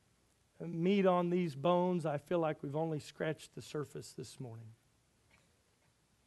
[0.60, 2.06] meat on these bones.
[2.06, 4.68] I feel like we've only scratched the surface this morning.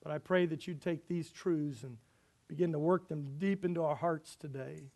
[0.04, 1.98] But I pray that you'd take these truths and
[2.48, 4.91] begin to work them deep into our hearts today.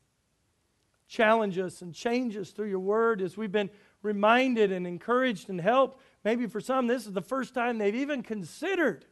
[1.07, 3.69] Challenge us and change us through your word as we've been
[4.01, 5.99] reminded and encouraged and helped.
[6.23, 9.05] Maybe for some, this is the first time they've even considered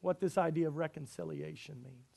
[0.00, 2.13] what this idea of reconciliation means.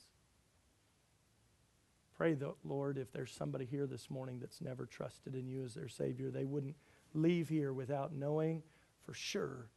[2.18, 5.74] Pray, the Lord, if there's somebody here this morning that's never trusted in you as
[5.74, 6.74] their Savior, they wouldn't
[7.14, 8.60] leave here without knowing
[9.04, 9.70] for sure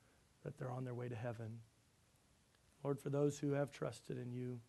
[0.43, 1.59] that they're on their way to heaven.
[2.83, 4.59] Lord, for those who have trusted in you,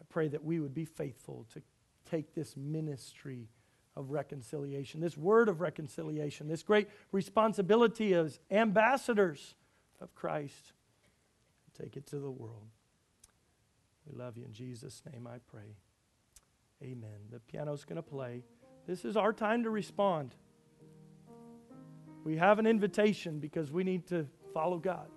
[0.00, 1.62] I pray that we would be faithful to
[2.08, 3.48] take this ministry
[3.96, 9.56] of reconciliation, this word of reconciliation, this great responsibility as ambassadors
[10.00, 10.72] of Christ,
[11.76, 12.68] take it to the world.
[14.08, 15.74] We love you in Jesus' name, I pray.
[16.82, 17.18] Amen.
[17.30, 18.42] The piano's going to play.
[18.86, 20.34] This is our time to respond.
[22.24, 25.08] We have an invitation because we need to follow God.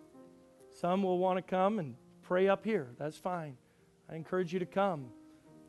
[0.79, 2.87] Some will want to come and pray up here.
[2.97, 3.57] That's fine.
[4.09, 5.07] I encourage you to come.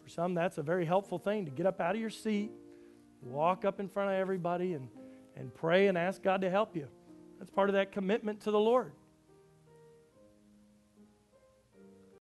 [0.03, 2.53] For some, that's a very helpful thing to get up out of your seat,
[3.23, 4.89] walk up in front of everybody, and,
[5.37, 6.89] and pray and ask God to help you.
[7.39, 8.93] That's part of that commitment to the Lord.